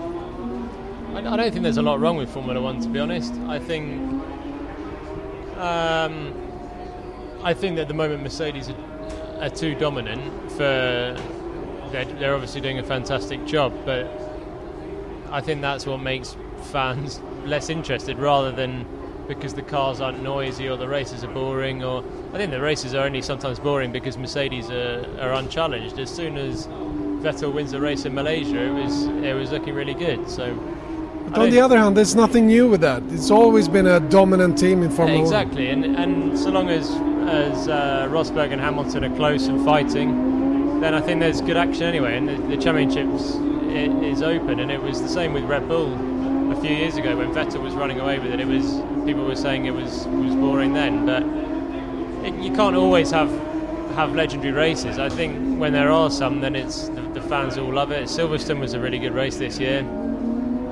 I, 1.14 1.32
I 1.32 1.36
don't 1.36 1.50
think 1.50 1.64
there's 1.64 1.78
a 1.78 1.82
lot 1.82 1.98
wrong 1.98 2.16
with 2.16 2.30
Formula 2.30 2.60
One, 2.60 2.80
to 2.80 2.88
be 2.88 3.00
honest. 3.00 3.32
I 3.48 3.58
think. 3.58 4.22
Um, 5.58 6.32
I 7.42 7.54
think 7.54 7.74
that 7.74 7.82
at 7.82 7.88
the 7.88 7.94
moment 7.94 8.22
Mercedes 8.22 8.68
are, 8.68 8.76
are 9.40 9.50
too 9.50 9.74
dominant 9.74 10.52
for 10.52 11.16
they're, 11.92 12.04
they're 12.04 12.34
obviously 12.34 12.60
doing 12.60 12.78
a 12.78 12.82
fantastic 12.82 13.44
job, 13.46 13.72
but 13.84 14.06
I 15.30 15.40
think 15.40 15.60
that's 15.60 15.86
what 15.86 15.98
makes 15.98 16.36
fans 16.64 17.20
less 17.44 17.70
interested 17.70 18.18
rather 18.18 18.50
than 18.50 18.86
because 19.28 19.52
the 19.52 19.62
cars 19.62 20.00
aren't 20.00 20.22
noisy 20.22 20.68
or 20.68 20.76
the 20.76 20.88
races 20.88 21.22
are 21.22 21.32
boring 21.32 21.84
or 21.84 22.02
I 22.32 22.38
think 22.38 22.50
the 22.50 22.60
races 22.60 22.94
are 22.94 23.04
only 23.04 23.20
sometimes 23.20 23.58
boring 23.58 23.92
because 23.92 24.16
Mercedes 24.16 24.70
are, 24.70 25.06
are 25.20 25.32
unchallenged. 25.34 25.98
As 25.98 26.10
soon 26.10 26.38
as 26.38 26.66
Vettel 26.66 27.52
wins 27.52 27.72
a 27.74 27.80
race 27.80 28.06
in 28.06 28.14
Malaysia, 28.14 28.58
it 28.58 28.72
was 28.72 29.04
it 29.04 29.34
was 29.34 29.52
looking 29.52 29.74
really 29.74 29.94
good. 29.94 30.28
So. 30.28 30.54
But 31.28 31.40
on 31.40 31.50
the 31.50 31.60
other 31.60 31.76
hand, 31.76 31.94
there's 31.94 32.14
nothing 32.14 32.46
new 32.46 32.68
with 32.68 32.80
that. 32.80 33.02
It's 33.10 33.30
always 33.30 33.68
been 33.68 33.86
a 33.86 34.00
dominant 34.00 34.56
team 34.56 34.82
in 34.82 34.88
Formula 34.88 35.20
exactly. 35.20 35.68
One. 35.68 35.84
Exactly, 35.84 36.06
and 36.06 36.22
and 36.30 36.38
so 36.38 36.50
long 36.50 36.70
as 36.70 36.90
as 37.28 37.68
uh, 37.68 38.08
Rosberg 38.10 38.52
and 38.52 38.60
Hamilton 38.60 39.04
are 39.04 39.14
close 39.14 39.46
and 39.46 39.62
fighting, 39.62 40.37
then 40.80 40.94
I 40.94 41.00
think 41.00 41.20
there's 41.20 41.40
good 41.40 41.56
action 41.56 41.84
anyway, 41.84 42.16
and 42.16 42.28
the, 42.28 42.36
the 42.54 42.56
championships 42.56 43.34
is 43.70 44.22
open. 44.22 44.60
And 44.60 44.70
it 44.70 44.82
was 44.82 45.00
the 45.02 45.08
same 45.08 45.32
with 45.32 45.44
Red 45.44 45.68
Bull 45.68 45.92
a 46.52 46.60
few 46.60 46.74
years 46.74 46.96
ago 46.96 47.16
when 47.16 47.32
Vettel 47.32 47.62
was 47.62 47.74
running 47.74 48.00
away 48.00 48.18
with 48.18 48.32
it. 48.32 48.40
It 48.40 48.46
was 48.46 48.64
people 49.04 49.24
were 49.24 49.36
saying 49.36 49.66
it 49.66 49.74
was 49.74 50.06
was 50.06 50.34
boring 50.34 50.72
then, 50.72 51.06
but 51.06 51.22
it, 52.26 52.34
you 52.42 52.52
can't 52.54 52.76
always 52.76 53.10
have 53.10 53.30
have 53.94 54.14
legendary 54.14 54.52
races. 54.52 54.98
I 54.98 55.08
think 55.08 55.58
when 55.58 55.72
there 55.72 55.90
are 55.90 56.10
some, 56.10 56.40
then 56.40 56.54
it's 56.54 56.88
the, 56.88 57.00
the 57.00 57.20
fans 57.22 57.58
all 57.58 57.72
love 57.72 57.90
it. 57.90 58.04
Silverstone 58.04 58.60
was 58.60 58.74
a 58.74 58.80
really 58.80 58.98
good 58.98 59.14
race 59.14 59.36
this 59.36 59.58
year. 59.58 59.80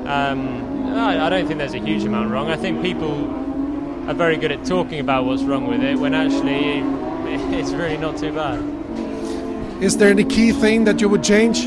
Um, 0.06 0.94
I, 0.94 1.26
I 1.26 1.28
don't 1.28 1.46
think 1.46 1.58
there's 1.58 1.74
a 1.74 1.78
huge 1.78 2.04
amount 2.04 2.30
wrong. 2.30 2.50
I 2.50 2.56
think 2.56 2.82
people 2.82 3.28
are 4.08 4.14
very 4.14 4.36
good 4.36 4.52
at 4.52 4.64
talking 4.64 5.00
about 5.00 5.24
what's 5.24 5.42
wrong 5.42 5.66
with 5.66 5.82
it 5.82 5.98
when 5.98 6.14
actually 6.14 6.78
it's 7.58 7.72
really 7.72 7.96
not 7.96 8.16
too 8.16 8.32
bad. 8.32 8.75
Is 9.80 9.96
there 9.98 10.10
any 10.10 10.24
key 10.24 10.52
thing 10.52 10.84
that 10.84 11.00
you 11.00 11.08
would 11.08 11.24
change? 11.24 11.66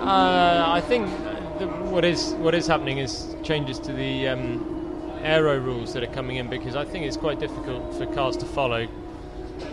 Uh, 0.00 0.64
I 0.68 0.80
think 0.82 1.08
the, 1.58 1.66
what 1.90 2.04
is 2.04 2.32
what 2.34 2.54
is 2.54 2.66
happening 2.66 2.98
is 2.98 3.34
changes 3.42 3.78
to 3.80 3.92
the 3.92 4.28
um, 4.28 5.18
aero 5.22 5.58
rules 5.58 5.92
that 5.94 6.02
are 6.02 6.14
coming 6.14 6.36
in 6.36 6.48
because 6.48 6.76
I 6.76 6.84
think 6.84 7.06
it's 7.06 7.16
quite 7.16 7.40
difficult 7.40 7.94
for 7.94 8.06
cars 8.06 8.36
to 8.38 8.46
follow 8.46 8.86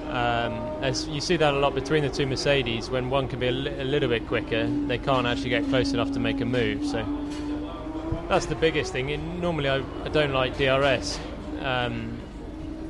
Um, 0.10 0.54
as 0.84 1.08
you 1.08 1.22
see 1.22 1.38
that 1.38 1.54
a 1.54 1.58
lot 1.58 1.76
between 1.76 2.04
the 2.04 2.10
two 2.10 2.26
Mercedes, 2.28 2.90
when 2.90 3.10
one 3.10 3.28
can 3.28 3.40
be 3.40 3.48
a, 3.48 3.52
li- 3.52 3.80
a 3.80 3.84
little 3.84 4.10
bit 4.10 4.28
quicker, 4.28 4.68
they 4.88 4.98
can't 5.00 5.28
actually 5.28 5.50
get 5.50 5.66
close 5.70 5.94
enough 5.94 6.12
to 6.14 6.20
make 6.20 6.40
a 6.42 6.46
move. 6.46 6.86
So 6.86 7.06
that's 8.30 8.46
the 8.46 8.56
biggest 8.56 8.92
thing. 8.94 9.08
Normally, 9.42 9.70
I, 9.70 9.84
I 10.06 10.10
don't 10.10 10.34
like 10.34 10.58
DRS. 10.58 11.20
Um, 11.62 12.20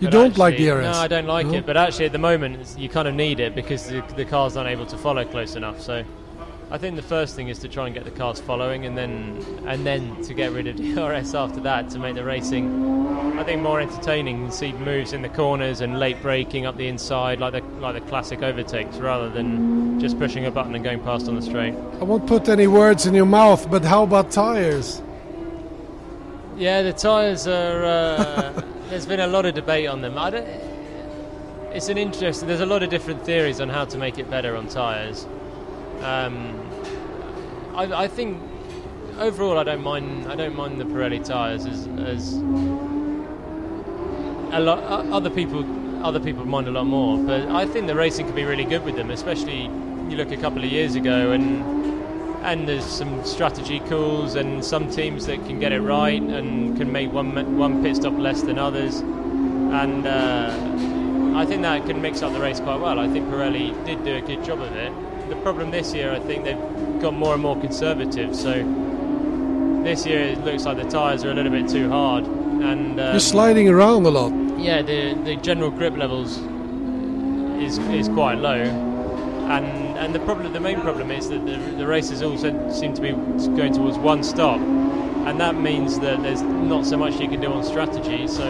You 0.04 0.10
don't 0.12 0.38
like 0.38 0.54
actually- 0.54 0.66
DRS? 0.70 0.84
No, 0.84 0.92
I 0.94 1.08
don't 1.08 1.28
like 1.28 1.48
No? 1.48 1.54
it. 1.54 1.66
But 1.66 1.78
actually, 1.78 2.06
at 2.06 2.12
the 2.12 2.18
moment, 2.20 2.76
you 2.78 2.90
kind 2.90 3.08
of 3.08 3.14
need 3.16 3.40
it 3.40 3.56
because 3.56 3.88
the, 3.88 4.02
the 4.16 4.26
cars 4.26 4.58
aren't 4.58 4.70
able 4.70 4.86
to 4.88 4.98
follow 4.98 5.24
close 5.26 5.56
enough. 5.56 5.80
So 5.82 6.04
I 6.72 6.78
think 6.78 6.96
the 6.96 7.02
first 7.04 7.36
thing 7.36 7.50
is 7.50 7.60
to 7.60 7.68
try 7.68 7.86
and 7.86 7.94
get 7.94 8.04
the 8.04 8.12
cars 8.12 8.40
following, 8.40 8.86
and 8.86 8.98
then 8.98 9.46
and 9.68 9.86
then 9.86 10.22
to 10.24 10.34
get 10.34 10.52
rid 10.52 10.68
of 10.68 10.76
DRS 10.96 11.36
after 11.36 11.60
that 11.62 11.90
to 11.92 12.00
make 12.00 12.16
the 12.16 12.24
racing, 12.24 13.38
I 13.38 13.44
think, 13.44 13.62
more 13.62 13.80
entertaining. 13.80 14.44
And 14.46 14.54
see 14.54 14.74
moves 14.74 15.14
in 15.14 15.22
the 15.22 15.30
corners 15.30 15.82
and 15.82 16.00
late 16.00 16.22
braking 16.22 16.66
up 16.66 16.76
the 16.78 16.88
inside, 16.88 17.40
like 17.40 17.54
the 17.54 17.62
like 17.80 17.94
the 17.96 18.02
classic 18.10 18.42
overtakes, 18.42 18.98
rather 18.98 19.30
than 19.30 20.00
just 20.00 20.18
pushing 20.18 20.46
a 20.46 20.52
button 20.52 20.74
and 20.76 20.84
going 20.84 21.00
past 21.02 21.28
on 21.28 21.36
the 21.36 21.42
straight. 21.42 21.76
I 22.02 22.04
won't 22.04 22.26
put 22.28 22.50
any 22.50 22.68
words 22.68 23.06
in 23.06 23.14
your 23.14 23.26
mouth, 23.28 23.70
but 23.70 23.84
how 23.86 24.04
about 24.04 24.32
tires? 24.32 25.02
Yeah, 26.58 26.82
the 26.84 26.94
tyres 26.94 27.48
are. 27.48 27.84
Uh, 27.86 28.62
there's 28.94 29.08
been 29.08 29.22
a 29.22 29.28
lot 29.28 29.44
of 29.44 29.56
debate 29.56 29.88
on 29.88 30.02
them. 30.02 30.16
It's 31.74 31.90
an 31.90 31.98
interesting. 31.98 32.48
There's 32.48 32.60
a 32.60 32.66
lot 32.68 32.84
of 32.84 32.92
different 32.92 33.26
theories 33.26 33.60
on 33.60 33.68
how 33.68 33.86
to 33.86 33.98
make 33.98 34.20
it 34.20 34.30
better 34.30 34.56
on 34.56 34.68
tyres. 34.68 35.26
Um, 36.02 36.62
I, 37.74 38.04
I 38.04 38.08
think 38.08 38.40
overall, 39.18 39.58
I 39.58 39.64
don't 39.64 39.82
mind. 39.82 40.28
I 40.28 40.36
don't 40.36 40.56
mind 40.56 40.80
the 40.80 40.84
Pirelli 40.84 41.26
tyres 41.26 41.66
as 41.66 41.88
as 42.06 42.34
a 44.54 44.60
lot. 44.60 44.78
Other 45.12 45.32
people, 45.32 45.66
other 46.06 46.20
people 46.20 46.46
mind 46.46 46.68
a 46.68 46.72
lot 46.72 46.86
more. 46.86 47.18
But 47.18 47.48
I 47.48 47.66
think 47.66 47.88
the 47.88 47.96
racing 47.96 48.28
could 48.28 48.36
be 48.36 48.46
really 48.46 48.66
good 48.66 48.86
with 48.86 48.96
them, 48.96 49.10
especially 49.10 49.64
you 49.64 50.18
look 50.18 50.32
a 50.32 50.38
couple 50.38 50.64
of 50.64 50.72
years 50.72 50.94
ago 50.94 51.32
and 51.32 51.83
and 52.44 52.68
there's 52.68 52.86
some 52.86 53.24
strategy 53.24 53.80
calls 53.82 54.36
and 54.36 54.64
some 54.64 54.90
teams 54.90 55.26
that 55.28 55.38
can 55.46 55.60
get 55.60 55.72
it 55.72 55.82
right 55.82 56.22
and 56.22 56.78
can 56.78 56.92
make 56.92 57.12
one 57.14 57.58
one 57.58 57.82
pit 57.84 57.96
stop 57.96 58.14
less 58.18 58.42
than 58.42 58.58
others, 58.60 59.00
and 59.00 60.06
uh, 60.06 61.40
I 61.40 61.46
think 61.46 61.62
that 61.64 61.86
can 61.86 62.02
mix 62.02 62.22
up 62.22 62.34
the 62.34 62.40
race 62.40 62.60
quite 62.60 62.80
well. 62.80 63.00
I 63.00 63.08
think 63.08 63.28
Pirelli 63.30 63.74
did 63.86 64.04
do 64.04 64.16
a 64.16 64.22
good 64.22 64.44
job 64.44 64.60
of 64.62 64.72
it. 64.76 64.92
The 65.30 65.36
problem 65.38 65.72
this 65.72 65.94
year, 65.94 66.12
I 66.12 66.20
think 66.20 66.44
they've 66.44 67.02
got 67.02 67.14
more 67.14 67.34
and 67.34 67.42
more 67.42 67.60
conservative. 67.60 68.36
So 68.36 68.52
this 69.84 70.06
year 70.06 70.20
it 70.20 70.44
looks 70.46 70.66
like 70.66 70.78
the 70.78 70.90
tyres 70.90 71.24
are 71.26 71.32
a 71.32 71.34
little 71.34 71.52
bit 71.52 71.70
too 71.70 71.90
hard, 71.90 72.26
and 72.26 73.00
um, 73.00 73.12
You're 73.14 73.20
sliding 73.20 73.68
around 73.70 74.06
a 74.06 74.10
lot. 74.12 74.32
yeah, 74.60 74.82
the 74.82 75.14
the 75.24 75.36
general 75.38 75.72
grip 75.72 75.96
levels 75.98 76.38
is 77.64 77.78
is 78.00 78.08
quite 78.10 78.38
low, 78.38 78.62
and 79.56 79.66
and 79.98 80.14
the 80.14 80.20
problem, 80.20 80.52
the 80.54 80.60
main 80.60 80.82
problem 80.82 81.12
is 81.12 81.30
that 81.30 81.46
the, 81.46 81.58
the 81.78 81.88
races 81.88 82.22
all 82.22 82.38
seem 82.38 82.94
to 82.94 83.02
be 83.02 83.12
going 83.12 83.74
towards 83.74 83.98
one 83.98 84.24
stop, 84.24 84.60
and 84.60 85.40
that 85.40 85.56
means 85.56 86.00
that 86.00 86.22
there's 86.22 86.42
not 86.42 86.86
so 86.86 86.98
much 86.98 87.20
you 87.20 87.28
can 87.28 87.42
do 87.42 87.52
on 87.52 87.64
strategy. 87.64 88.28
So 88.28 88.44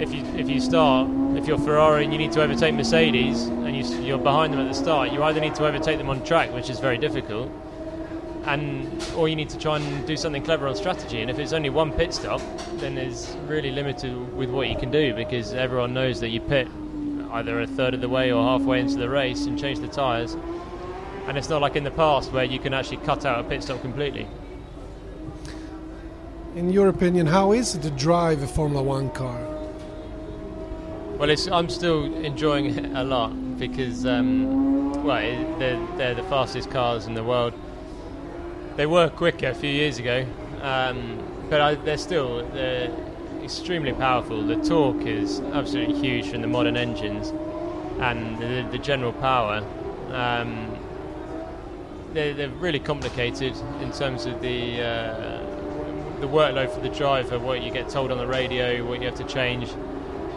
if 0.00 0.12
you 0.14 0.24
if 0.36 0.48
you 0.48 0.60
start, 0.60 1.08
if 1.36 1.46
you're 1.46 1.58
Ferrari 1.58 2.04
and 2.04 2.12
you 2.12 2.18
need 2.18 2.32
to 2.32 2.42
overtake 2.42 2.74
Mercedes 2.74 3.46
and 3.46 3.76
you, 3.76 3.84
you're 4.02 4.18
behind 4.18 4.52
them 4.52 4.60
at 4.60 4.68
the 4.68 4.74
start, 4.74 5.12
you 5.12 5.22
either 5.22 5.40
need 5.40 5.54
to 5.56 5.66
overtake 5.66 5.98
them 5.98 6.08
on 6.08 6.24
track, 6.24 6.52
which 6.54 6.70
is 6.70 6.80
very 6.80 6.98
difficult, 6.98 7.50
and 8.44 8.88
or 9.16 9.28
you 9.28 9.36
need 9.36 9.50
to 9.50 9.58
try 9.58 9.76
and 9.76 10.06
do 10.06 10.16
something 10.16 10.42
clever 10.42 10.66
on 10.66 10.74
strategy. 10.74 11.20
And 11.20 11.30
if 11.30 11.38
it's 11.38 11.52
only 11.52 11.70
one 11.70 11.92
pit 11.92 12.14
stop, 12.14 12.40
then 12.74 12.94
there's 12.94 13.36
really 13.46 13.70
limited 13.70 14.34
with 14.34 14.50
what 14.50 14.68
you 14.68 14.76
can 14.76 14.90
do 14.90 15.14
because 15.14 15.52
everyone 15.52 15.92
knows 15.92 16.20
that 16.20 16.28
you 16.28 16.40
pit 16.40 16.68
either 17.32 17.60
a 17.60 17.66
third 17.66 17.94
of 17.94 18.00
the 18.00 18.08
way 18.08 18.32
or 18.32 18.42
halfway 18.42 18.80
into 18.80 18.96
the 18.96 19.08
race 19.08 19.46
and 19.46 19.58
change 19.58 19.78
the 19.78 19.88
tyres. 19.88 20.36
And 21.26 21.38
it's 21.38 21.48
not 21.48 21.60
like 21.60 21.76
in 21.76 21.84
the 21.84 21.90
past 21.90 22.32
where 22.32 22.44
you 22.44 22.58
can 22.58 22.74
actually 22.74 22.98
cut 22.98 23.24
out 23.24 23.44
a 23.44 23.48
pit 23.48 23.62
stop 23.62 23.80
completely. 23.80 24.26
In 26.56 26.70
your 26.70 26.88
opinion, 26.88 27.26
how 27.26 27.52
is 27.52 27.74
it 27.74 27.82
to 27.82 27.90
drive 27.90 28.42
a 28.42 28.46
Formula 28.46 28.82
One 28.82 29.10
car? 29.10 29.38
Well, 31.16 31.30
it's, 31.30 31.46
I'm 31.48 31.68
still 31.68 32.12
enjoying 32.24 32.76
it 32.76 32.92
a 32.94 33.04
lot 33.04 33.58
because, 33.58 34.06
um, 34.06 35.04
well, 35.04 35.18
it, 35.18 35.58
they're, 35.58 35.86
they're 35.96 36.14
the 36.14 36.24
fastest 36.24 36.70
cars 36.70 37.06
in 37.06 37.14
the 37.14 37.22
world. 37.22 37.52
They 38.76 38.86
were 38.86 39.10
quicker 39.10 39.48
a 39.48 39.54
few 39.54 39.70
years 39.70 39.98
ago, 39.98 40.24
um, 40.62 41.22
but 41.50 41.60
I, 41.60 41.74
they're 41.74 41.98
still 41.98 42.46
they're 42.48 42.90
extremely 43.42 43.92
powerful. 43.92 44.42
The 44.42 44.56
torque 44.56 45.06
is 45.06 45.40
absolutely 45.40 45.98
huge 46.00 46.30
from 46.30 46.42
the 46.42 46.48
modern 46.48 46.76
engines, 46.76 47.32
and 48.00 48.38
the, 48.38 48.68
the 48.70 48.78
general 48.78 49.12
power. 49.12 49.64
Um, 50.12 50.76
they're, 52.12 52.34
they're 52.34 52.48
really 52.48 52.80
complicated 52.80 53.54
in 53.80 53.92
terms 53.92 54.26
of 54.26 54.40
the 54.40 54.82
uh, 54.82 55.50
the 56.20 56.26
workload 56.26 56.70
for 56.74 56.80
the 56.80 56.90
driver, 56.90 57.38
what 57.38 57.62
you 57.62 57.70
get 57.70 57.88
told 57.88 58.12
on 58.12 58.18
the 58.18 58.26
radio, 58.26 58.84
what 58.86 59.00
you 59.00 59.06
have 59.06 59.16
to 59.16 59.24
change 59.24 59.70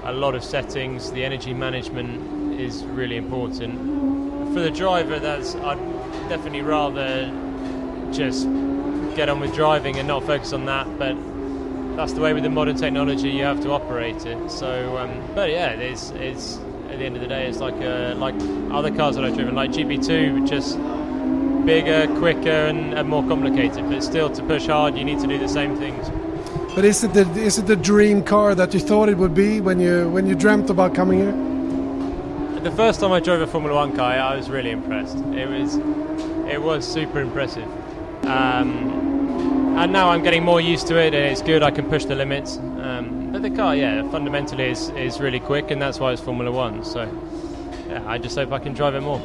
a 0.06 0.14
lot 0.14 0.36
of 0.36 0.44
settings. 0.44 1.12
The 1.12 1.24
energy 1.26 1.54
management 1.54 2.60
is 2.60 2.84
really 2.86 3.18
important. 3.18 4.54
For 4.54 4.62
the 4.62 4.72
driver, 4.72 5.20
that's 5.20 5.56
I'd 5.56 5.80
definitely 6.30 6.62
rather 6.62 7.26
just 8.12 8.46
get 9.16 9.30
on 9.30 9.40
with 9.40 9.54
driving 9.54 9.98
and 9.98 10.08
not 10.08 10.24
focus 10.24 10.54
on 10.54 10.66
that. 10.66 10.88
But 10.98 11.16
that's 11.96 12.14
the 12.14 12.22
way 12.22 12.34
with 12.34 12.44
the 12.44 12.50
modern 12.50 12.76
technology. 12.76 13.30
You 13.30 13.44
have 13.44 13.62
to 13.62 13.72
operate 13.72 14.26
it. 14.26 14.50
So, 14.50 14.98
um, 14.98 15.22
but 15.36 15.50
yeah, 15.50 15.72
it's 15.72 16.12
it's 16.12 16.58
at 16.90 17.00
the 17.00 17.06
end 17.06 17.16
of 17.16 17.22
the 17.22 17.28
day, 17.28 17.48
it's 17.48 17.60
like 17.60 17.76
uh, 17.76 18.16
like 18.18 18.36
other 18.72 18.94
cars 18.94 19.16
that 19.16 19.26
I've 19.26 19.36
driven, 19.36 19.56
like 19.56 19.72
GP2, 19.72 20.48
just 20.48 20.78
bigger, 21.66 22.08
quicker, 22.20 22.50
and, 22.50 22.94
and 22.94 23.10
more 23.10 23.24
complicated. 23.24 23.90
But 23.90 24.04
still, 24.04 24.30
to 24.30 24.44
push 24.44 24.68
hard, 24.68 24.98
you 24.98 25.04
need 25.04 25.20
to 25.20 25.28
do 25.28 25.38
the 25.38 25.48
same 25.48 25.78
things. 25.78 26.10
But 26.76 26.86
is 26.86 27.04
it 27.04 27.14
the 27.14 27.22
is 27.40 27.58
it 27.58 27.68
the 27.68 27.76
dream 27.76 28.24
car 28.24 28.56
that 28.56 28.74
you 28.74 28.80
thought 28.80 29.10
it 29.10 29.18
would 29.18 29.36
be 29.36 29.62
when 29.62 29.80
you 29.80 30.10
when 30.10 30.28
you 30.28 30.36
dreamt 30.36 30.70
about 30.70 30.96
coming 30.96 31.20
here? 31.20 31.54
The 32.64 32.72
first 32.72 33.02
time 33.02 33.12
I 33.12 33.20
drove 33.20 33.42
a 33.42 33.48
Formula 33.48 33.76
One 33.76 33.94
car, 33.94 34.14
I 34.14 34.38
was 34.38 34.50
really 34.50 34.72
impressed. 34.72 35.18
It 35.18 35.50
was, 35.50 35.76
it 36.50 36.62
was 36.62 36.88
super 36.88 37.20
impressive. 37.20 37.68
Um, 38.26 39.03
and 39.78 39.92
now 39.92 40.10
I'm 40.10 40.24
getting 40.24 40.44
more 40.44 40.62
used 40.62 40.88
to 40.88 40.98
it, 40.98 41.14
and 41.14 41.26
it's 41.26 41.42
good. 41.42 41.64
I 41.64 41.72
can 41.72 41.90
push 41.90 42.06
the 42.06 42.16
limits. 42.16 42.58
Um, 42.58 43.32
but 43.32 43.42
the 43.42 43.50
car, 43.50 43.76
yeah, 43.76 44.10
fundamentally 44.12 44.66
is, 44.66 44.90
is 44.90 45.20
really 45.20 45.40
quick, 45.40 45.72
and 45.72 45.82
that's 45.82 46.00
why 46.00 46.12
it's 46.12 46.22
Formula 46.22 46.52
One. 46.52 46.84
So, 46.84 47.04
yeah, 47.88 48.04
I 48.08 48.18
just 48.18 48.36
hope 48.36 48.52
I 48.52 48.60
can 48.60 48.74
drive 48.74 48.96
it 48.96 49.02
more. 49.02 49.22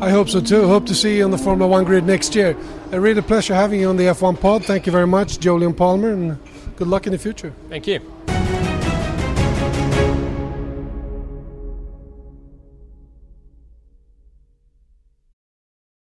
I 0.00 0.10
hope 0.10 0.28
so 0.28 0.40
too. 0.40 0.66
Hope 0.66 0.86
to 0.86 0.94
see 0.94 1.18
you 1.18 1.24
on 1.24 1.30
the 1.30 1.38
Formula 1.38 1.70
One 1.70 1.84
grid 1.84 2.04
next 2.04 2.34
year. 2.34 2.56
A 2.90 3.00
really 3.00 3.22
pleasure 3.22 3.54
having 3.54 3.80
you 3.80 3.88
on 3.88 3.96
the 3.96 4.04
F1 4.04 4.40
pod. 4.40 4.64
Thank 4.64 4.86
you 4.86 4.92
very 4.92 5.06
much, 5.06 5.38
Jolyon 5.38 5.76
Palmer, 5.76 6.12
and 6.12 6.38
good 6.76 6.88
luck 6.88 7.06
in 7.06 7.12
the 7.12 7.18
future. 7.18 7.52
Thank 7.68 7.86
you. 7.86 8.00